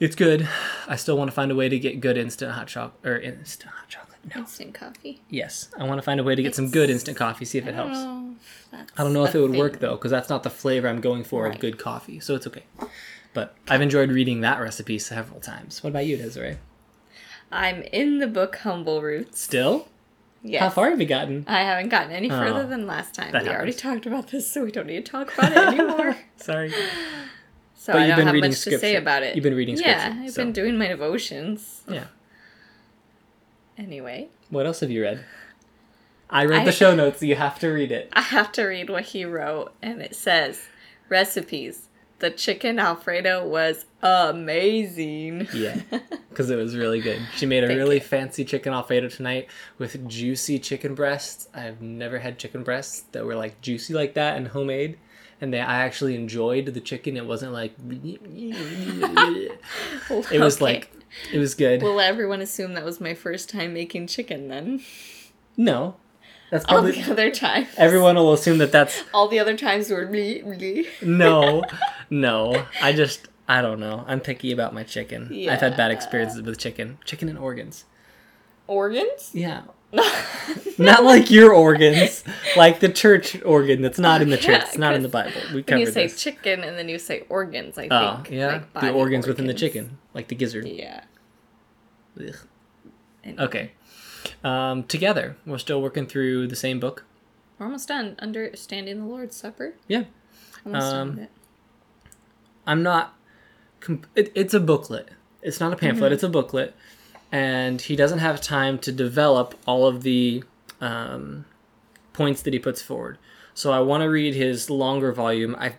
It's 0.00 0.16
good. 0.16 0.48
I 0.88 0.96
still 0.96 1.16
want 1.16 1.28
to 1.28 1.34
find 1.34 1.50
a 1.50 1.54
way 1.54 1.68
to 1.68 1.78
get 1.78 2.00
good 2.00 2.16
instant 2.16 2.52
hot 2.52 2.66
chocolate 2.66 3.06
or 3.06 3.18
instant 3.18 3.70
hot 3.72 3.88
chocolate. 3.88 4.18
No. 4.34 4.40
Instant 4.42 4.74
coffee. 4.74 5.22
Yes, 5.30 5.70
I 5.78 5.84
want 5.84 5.98
to 5.98 6.02
find 6.02 6.20
a 6.20 6.24
way 6.24 6.34
to 6.34 6.42
get 6.42 6.54
some 6.54 6.70
good 6.70 6.90
instant 6.90 7.16
coffee. 7.16 7.44
See 7.46 7.58
if 7.58 7.66
it 7.66 7.74
I 7.74 7.86
helps. 7.86 7.98
I 8.72 9.02
don't 9.02 9.12
know 9.14 9.24
if 9.24 9.34
it 9.34 9.40
would 9.40 9.52
thing. 9.52 9.60
work 9.60 9.78
though, 9.80 9.96
because 9.96 10.10
that's 10.10 10.28
not 10.28 10.42
the 10.42 10.50
flavor 10.50 10.88
I'm 10.88 11.00
going 11.00 11.24
for 11.24 11.46
of 11.46 11.58
good 11.58 11.78
coffee. 11.78 12.20
So 12.20 12.34
it's 12.34 12.46
okay. 12.46 12.64
But 13.32 13.54
I've 13.68 13.80
enjoyed 13.80 14.10
reading 14.10 14.40
that 14.40 14.60
recipe 14.60 14.98
several 14.98 15.40
times. 15.40 15.82
What 15.82 15.90
about 15.90 16.06
you, 16.06 16.16
Desiree? 16.16 16.58
I'm 17.52 17.82
in 17.82 18.18
the 18.18 18.26
book 18.26 18.56
Humble 18.56 19.02
Roots. 19.02 19.40
Still? 19.40 19.88
Yes. 20.42 20.62
How 20.62 20.70
far 20.70 20.90
have 20.90 21.00
you 21.00 21.06
gotten? 21.06 21.44
I 21.46 21.60
haven't 21.62 21.90
gotten 21.90 22.12
any 22.12 22.28
further 22.30 22.62
Oh, 22.62 22.66
than 22.66 22.86
last 22.86 23.14
time. 23.14 23.32
we 23.32 23.48
already 23.50 23.74
talked 23.74 24.06
about 24.06 24.28
this, 24.28 24.50
so 24.50 24.64
we 24.64 24.70
don't 24.72 24.86
need 24.86 25.04
to 25.04 25.12
talk 25.12 25.32
about 25.36 25.52
it 25.52 25.58
anymore. 25.58 26.16
Sorry. 26.36 26.72
So 27.74 27.92
But 27.92 28.02
I 28.02 28.06
don't 28.08 28.26
have 28.26 28.36
much 28.36 28.62
to 28.64 28.78
say 28.78 28.96
about 28.96 29.22
it. 29.22 29.34
You've 29.36 29.42
been 29.42 29.54
reading 29.54 29.76
Yeah, 29.76 30.14
I've 30.22 30.30
so- 30.32 30.42
been 30.42 30.52
doing 30.52 30.78
my 30.78 30.88
devotions. 30.88 31.82
Yeah. 31.88 32.04
Anyway, 33.76 34.28
What 34.50 34.66
else 34.66 34.80
have 34.80 34.90
you 34.90 35.02
read? 35.02 35.24
I 36.28 36.44
read 36.44 36.62
I- 36.62 36.64
the 36.64 36.72
show 36.72 36.94
notes. 36.94 37.22
You 37.22 37.36
have 37.36 37.58
to 37.60 37.68
read 37.68 37.90
it. 37.92 38.08
I 38.12 38.20
have 38.22 38.52
to 38.52 38.64
read 38.64 38.88
what 38.90 39.04
he 39.04 39.24
wrote, 39.24 39.72
and 39.82 40.00
it 40.00 40.14
says 40.14 40.62
recipes. 41.08 41.88
The 42.20 42.30
chicken 42.30 42.78
Alfredo 42.78 43.46
was 43.48 43.86
amazing. 44.02 45.48
Yeah, 45.52 45.80
because 46.30 46.50
it 46.50 46.56
was 46.56 46.76
really 46.76 47.00
good. 47.00 47.20
She 47.36 47.46
made 47.46 47.64
a 47.64 47.66
Thank 47.66 47.78
really 47.78 47.96
you. 47.96 48.00
fancy 48.02 48.44
chicken 48.44 48.72
alfredo 48.72 49.08
tonight 49.08 49.48
with 49.78 50.08
juicy 50.08 50.58
chicken 50.58 50.94
breasts. 50.94 51.48
I've 51.54 51.80
never 51.80 52.18
had 52.18 52.38
chicken 52.38 52.62
breasts 52.62 53.02
that 53.12 53.24
were 53.24 53.34
like 53.34 53.60
juicy 53.60 53.94
like 53.94 54.14
that 54.14 54.36
and 54.36 54.48
homemade. 54.48 54.98
And 55.42 55.54
they, 55.54 55.60
I 55.60 55.80
actually 55.80 56.14
enjoyed 56.14 56.66
the 56.66 56.80
chicken. 56.80 57.16
It 57.16 57.24
wasn't 57.24 57.52
like 57.54 57.72
it 57.88 59.60
was 60.40 60.56
Okay. 60.56 60.64
like 60.64 60.92
it 61.32 61.38
was 61.38 61.54
good. 61.54 61.82
Will 61.82 62.00
everyone 62.00 62.42
assume 62.42 62.74
that 62.74 62.84
was 62.84 63.00
my 63.00 63.14
first 63.14 63.48
time 63.48 63.72
making 63.74 64.06
chicken 64.06 64.48
then? 64.48 64.82
no, 65.56 65.96
that's 66.50 66.64
All 66.66 66.74
probably 66.82 67.00
the 67.00 67.10
other 67.12 67.30
times. 67.30 67.68
everyone 67.76 68.16
will 68.16 68.32
assume 68.32 68.58
that 68.58 68.72
that's 68.72 69.02
All 69.14 69.28
the 69.28 69.38
other 69.38 69.56
times 69.56 69.90
were 69.90 70.06
me, 70.06 70.42
me. 70.42 70.86
no, 71.02 71.64
no. 72.10 72.64
I 72.82 72.92
just 72.92 73.28
I 73.48 73.62
don't 73.62 73.80
know. 73.80 74.04
I'm 74.06 74.20
picky 74.20 74.52
about 74.52 74.74
my 74.74 74.82
chicken. 74.84 75.28
Yeah. 75.32 75.52
I've 75.54 75.60
had 75.60 75.76
bad 75.76 75.90
experiences 75.90 76.42
with 76.42 76.58
chicken, 76.58 76.98
chicken 77.04 77.28
and 77.28 77.38
organs. 77.38 77.84
Organs? 78.68 79.30
Yeah, 79.34 79.62
not 80.78 81.02
like 81.02 81.28
your 81.32 81.52
organs, 81.52 82.22
like 82.56 82.78
the 82.78 82.88
church 82.88 83.42
organ 83.42 83.82
that's 83.82 83.98
not 83.98 84.22
in 84.22 84.30
the 84.30 84.36
church. 84.36 84.60
Yeah, 84.60 84.64
It's 84.68 84.78
not 84.78 84.94
in 84.94 85.02
the 85.02 85.08
Bible. 85.08 85.40
We 85.48 85.54
When 85.56 85.64
covered 85.64 85.80
you 85.80 85.86
say 85.86 86.06
this. 86.06 86.22
chicken 86.22 86.62
and 86.62 86.78
then 86.78 86.88
you 86.88 86.98
say 87.00 87.24
organs, 87.28 87.76
I 87.78 87.88
oh 87.90 88.16
think. 88.22 88.30
yeah, 88.30 88.46
like 88.46 88.72
the 88.74 88.80
body 88.80 88.90
organs, 88.92 89.26
within 89.26 89.46
the 89.48 89.54
chicken, 89.54 89.98
like 90.14 90.28
the 90.28 90.36
gizzard. 90.36 90.68
Yeah. 90.68 91.02
Ugh. 92.20 92.36
Okay. 93.40 93.72
Um, 94.44 94.84
together, 94.84 95.36
we're 95.46 95.58
still 95.58 95.80
working 95.82 96.06
through 96.06 96.46
the 96.48 96.56
same 96.56 96.80
book. 96.80 97.04
We're 97.58 97.66
almost 97.66 97.88
done. 97.88 98.16
Understanding 98.18 99.00
the 99.00 99.04
Lord's 99.06 99.36
Supper. 99.36 99.74
Yeah. 99.86 100.04
Almost 100.64 100.90
done 100.90 101.00
Um, 101.00 101.08
with 101.10 101.18
it. 101.24 101.30
I'm 102.66 102.82
not. 102.82 103.14
Comp- 103.80 104.06
it, 104.14 104.30
it's 104.34 104.54
a 104.54 104.60
booklet. 104.60 105.10
It's 105.42 105.60
not 105.60 105.72
a 105.72 105.76
pamphlet. 105.76 106.12
It's 106.12 106.22
a 106.22 106.28
booklet, 106.28 106.74
and 107.32 107.80
he 107.80 107.96
doesn't 107.96 108.18
have 108.18 108.40
time 108.40 108.78
to 108.80 108.92
develop 108.92 109.54
all 109.66 109.86
of 109.86 110.02
the 110.02 110.44
um, 110.80 111.46
points 112.12 112.42
that 112.42 112.52
he 112.52 112.58
puts 112.58 112.82
forward. 112.82 113.16
So 113.54 113.72
I 113.72 113.80
want 113.80 114.02
to 114.02 114.08
read 114.10 114.34
his 114.34 114.68
longer 114.68 115.12
volume. 115.12 115.56
I 115.58 115.74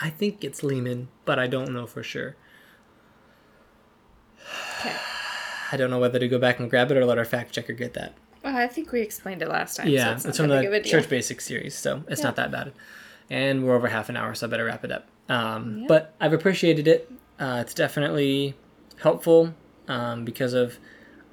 I 0.00 0.08
think 0.10 0.42
it's 0.44 0.62
Leeman, 0.62 1.08
but 1.26 1.38
I 1.38 1.46
don't 1.46 1.72
know 1.72 1.86
for 1.86 2.02
sure. 2.02 2.36
Okay. 4.80 4.96
I 5.72 5.76
don't 5.76 5.90
know 5.90 5.98
whether 5.98 6.18
to 6.18 6.28
go 6.28 6.38
back 6.38 6.58
and 6.60 6.68
grab 6.70 6.90
it 6.90 6.96
or 6.96 7.04
let 7.04 7.18
our 7.18 7.24
fact 7.24 7.52
checker 7.52 7.72
get 7.72 7.94
that. 7.94 8.14
Well, 8.44 8.56
I 8.56 8.66
think 8.66 8.92
we 8.92 9.00
explained 9.00 9.40
it 9.42 9.48
last 9.48 9.76
time. 9.76 9.88
Yeah, 9.88 10.10
so 10.10 10.12
it's, 10.12 10.24
it's, 10.26 10.36
from 10.38 10.48
not 10.48 10.56
that 10.56 10.70
big 10.70 10.74
of 10.74 10.82
the. 10.84 10.88
Church 10.90 11.08
Basics 11.08 11.44
series, 11.44 11.74
so 11.74 12.04
it's 12.08 12.20
Yeah. 12.20 12.26
not 12.26 12.36
that 12.36 12.50
bad. 12.50 12.72
And 13.30 13.64
we're 13.64 13.74
over 13.74 13.88
half 13.88 14.08
an 14.08 14.16
hour, 14.16 14.34
so 14.34 14.46
I 14.46 14.50
better 14.50 14.64
wrap 14.66 14.84
it 14.84 14.92
up. 14.92 15.06
Um, 15.28 15.78
Yeah. 15.80 15.84
But 15.88 16.14
I've 16.20 16.32
appreciated 16.32 16.86
it. 16.86 17.10
Uh, 17.38 17.58
it's 17.60 17.72
definitely 17.74 18.54
helpful 19.00 19.54
um, 19.88 20.24
because 20.24 20.52
of 20.54 20.78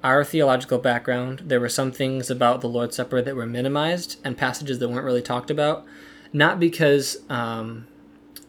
our 0.02 0.24
theological 0.24 0.78
background. 0.78 1.42
There 1.44 1.60
were 1.60 1.68
some 1.68 1.92
things 1.92 2.30
about 2.30 2.60
the 2.62 2.68
Lord's 2.68 2.96
Supper 2.96 3.20
that 3.20 3.36
were 3.36 3.46
minimized 3.46 4.18
and 4.24 4.36
passages 4.36 4.78
that 4.78 4.88
weren't 4.88 5.04
really 5.04 5.20
talked 5.22 5.50
about, 5.50 5.84
not 6.32 6.58
because 6.58 7.18
um, 7.28 7.86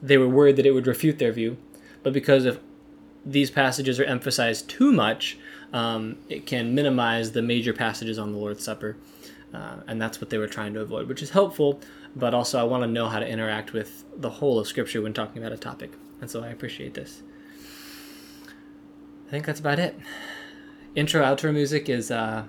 they 0.01 0.17
were 0.17 0.29
worried 0.29 0.55
that 0.55 0.65
it 0.65 0.71
would 0.71 0.87
refute 0.87 1.19
their 1.19 1.31
view, 1.33 1.57
but 2.03 2.13
because 2.13 2.45
if 2.45 2.59
these 3.25 3.51
passages 3.51 3.99
are 3.99 4.05
emphasized 4.05 4.69
too 4.69 4.91
much, 4.91 5.37
um, 5.73 6.17
it 6.29 6.45
can 6.45 6.75
minimize 6.75 7.31
the 7.31 7.41
major 7.41 7.73
passages 7.73 8.17
on 8.19 8.31
the 8.31 8.37
Lord's 8.37 8.63
Supper. 8.63 8.97
Uh, 9.53 9.81
and 9.87 10.01
that's 10.01 10.21
what 10.21 10.29
they 10.29 10.37
were 10.37 10.47
trying 10.47 10.73
to 10.73 10.79
avoid, 10.79 11.07
which 11.09 11.21
is 11.21 11.31
helpful, 11.31 11.81
but 12.15 12.33
also 12.33 12.57
I 12.57 12.63
want 12.63 12.83
to 12.83 12.87
know 12.87 13.09
how 13.09 13.19
to 13.19 13.27
interact 13.27 13.73
with 13.73 14.05
the 14.15 14.29
whole 14.29 14.57
of 14.59 14.65
Scripture 14.67 15.01
when 15.01 15.11
talking 15.13 15.41
about 15.41 15.51
a 15.51 15.57
topic. 15.57 15.91
And 16.21 16.29
so 16.31 16.41
I 16.41 16.47
appreciate 16.47 16.93
this. 16.93 17.21
I 19.27 19.31
think 19.31 19.45
that's 19.45 19.59
about 19.59 19.79
it. 19.79 19.97
Intro 20.95 21.21
outro 21.23 21.53
music 21.53 21.89
is 21.89 22.11
uh, 22.11 22.43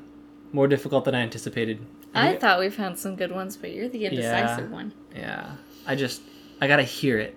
more 0.53 0.67
difficult 0.69 1.05
than 1.05 1.15
I 1.15 1.21
anticipated. 1.23 1.79
I 2.15 2.37
thought 2.37 2.59
we 2.61 2.71
found 2.71 2.99
some 2.99 3.17
good 3.17 3.33
ones, 3.33 3.57
but 3.57 3.73
you're 3.73 3.89
the 3.89 4.05
indecisive 4.05 4.67
Yeah. 4.67 4.71
one. 4.75 4.93
Yeah, 5.15 5.51
I 5.87 5.95
just 5.97 6.23
I 6.61 6.67
gotta 6.69 6.83
hear 6.83 7.19
it, 7.19 7.37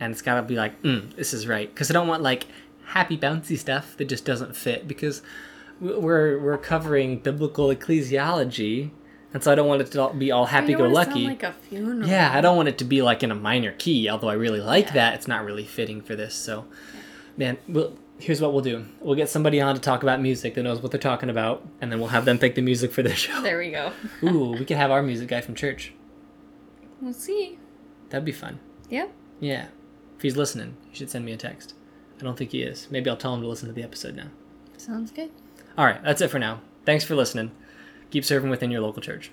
and 0.00 0.10
it's 0.12 0.22
gotta 0.22 0.42
be 0.42 0.54
like, 0.56 0.80
mm, 0.82 1.14
this 1.16 1.34
is 1.34 1.46
right, 1.46 1.68
because 1.72 1.90
I 1.90 1.94
don't 1.94 2.08
want 2.08 2.22
like 2.22 2.46
happy 2.86 3.16
bouncy 3.16 3.58
stuff 3.58 3.96
that 3.96 4.06
just 4.06 4.24
doesn't 4.24 4.56
fit. 4.56 4.86
Because 4.88 5.22
we're 5.80 6.38
we're 6.40 6.58
covering 6.58 7.18
biblical 7.18 7.68
ecclesiology, 7.68 8.90
and 9.34 9.42
so 9.42 9.52
I 9.52 9.54
don't 9.54 9.68
want 9.68 9.82
it 9.82 9.90
to 9.92 10.12
be 10.14 10.30
all 10.32 10.46
happy 10.46 10.74
go 10.74 10.88
lucky. 10.88 11.26
like 11.26 11.42
a 11.42 11.52
funeral. 11.52 12.08
yeah, 12.08 12.30
I 12.32 12.40
don't 12.40 12.56
want 12.56 12.68
it 12.68 12.78
to 12.78 12.84
be 12.84 13.02
like 13.02 13.22
in 13.22 13.30
a 13.30 13.34
minor 13.34 13.72
key. 13.72 14.08
Although 14.08 14.28
I 14.28 14.34
really 14.34 14.60
like 14.60 14.92
that, 14.94 15.14
it's 15.14 15.28
not 15.28 15.44
really 15.44 15.64
fitting 15.64 16.00
for 16.00 16.16
this. 16.16 16.34
So, 16.34 16.64
man, 17.36 17.58
well, 17.68 17.92
here's 18.18 18.40
what 18.40 18.52
we'll 18.54 18.62
do: 18.62 18.86
we'll 19.00 19.16
get 19.16 19.28
somebody 19.28 19.60
on 19.60 19.74
to 19.74 19.80
talk 19.80 20.02
about 20.02 20.20
music 20.20 20.54
that 20.54 20.62
knows 20.62 20.80
what 20.80 20.92
they're 20.92 21.00
talking 21.00 21.28
about, 21.28 21.66
and 21.80 21.92
then 21.92 21.98
we'll 21.98 22.08
have 22.08 22.24
them 22.24 22.38
pick 22.38 22.54
the 22.54 22.62
music 22.62 22.92
for 22.92 23.02
their 23.02 23.14
show. 23.24 23.42
There 23.42 23.58
we 23.58 23.70
go. 23.70 23.92
Ooh, 24.22 24.52
we 24.52 24.64
could 24.64 24.76
have 24.78 24.90
our 24.90 25.02
music 25.02 25.28
guy 25.28 25.40
from 25.42 25.54
church. 25.54 25.92
We'll 27.00 27.12
see. 27.12 27.58
That'd 28.08 28.24
be 28.24 28.32
fun. 28.32 28.60
Yeah. 28.88 29.08
Yeah. 29.40 29.66
If 30.16 30.22
he's 30.22 30.36
listening, 30.36 30.76
he 30.88 30.96
should 30.96 31.10
send 31.10 31.26
me 31.26 31.32
a 31.32 31.36
text. 31.36 31.74
I 32.18 32.22
don't 32.24 32.36
think 32.36 32.52
he 32.52 32.62
is. 32.62 32.88
Maybe 32.90 33.10
I'll 33.10 33.16
tell 33.16 33.34
him 33.34 33.42
to 33.42 33.48
listen 33.48 33.68
to 33.68 33.74
the 33.74 33.82
episode 33.82 34.16
now. 34.16 34.28
Sounds 34.76 35.10
good. 35.10 35.30
All 35.76 35.84
right, 35.84 36.02
that's 36.02 36.20
it 36.20 36.28
for 36.28 36.38
now. 36.38 36.60
Thanks 36.84 37.04
for 37.04 37.14
listening. 37.14 37.50
Keep 38.10 38.24
serving 38.24 38.50
within 38.50 38.70
your 38.70 38.80
local 38.80 39.02
church. 39.02 39.30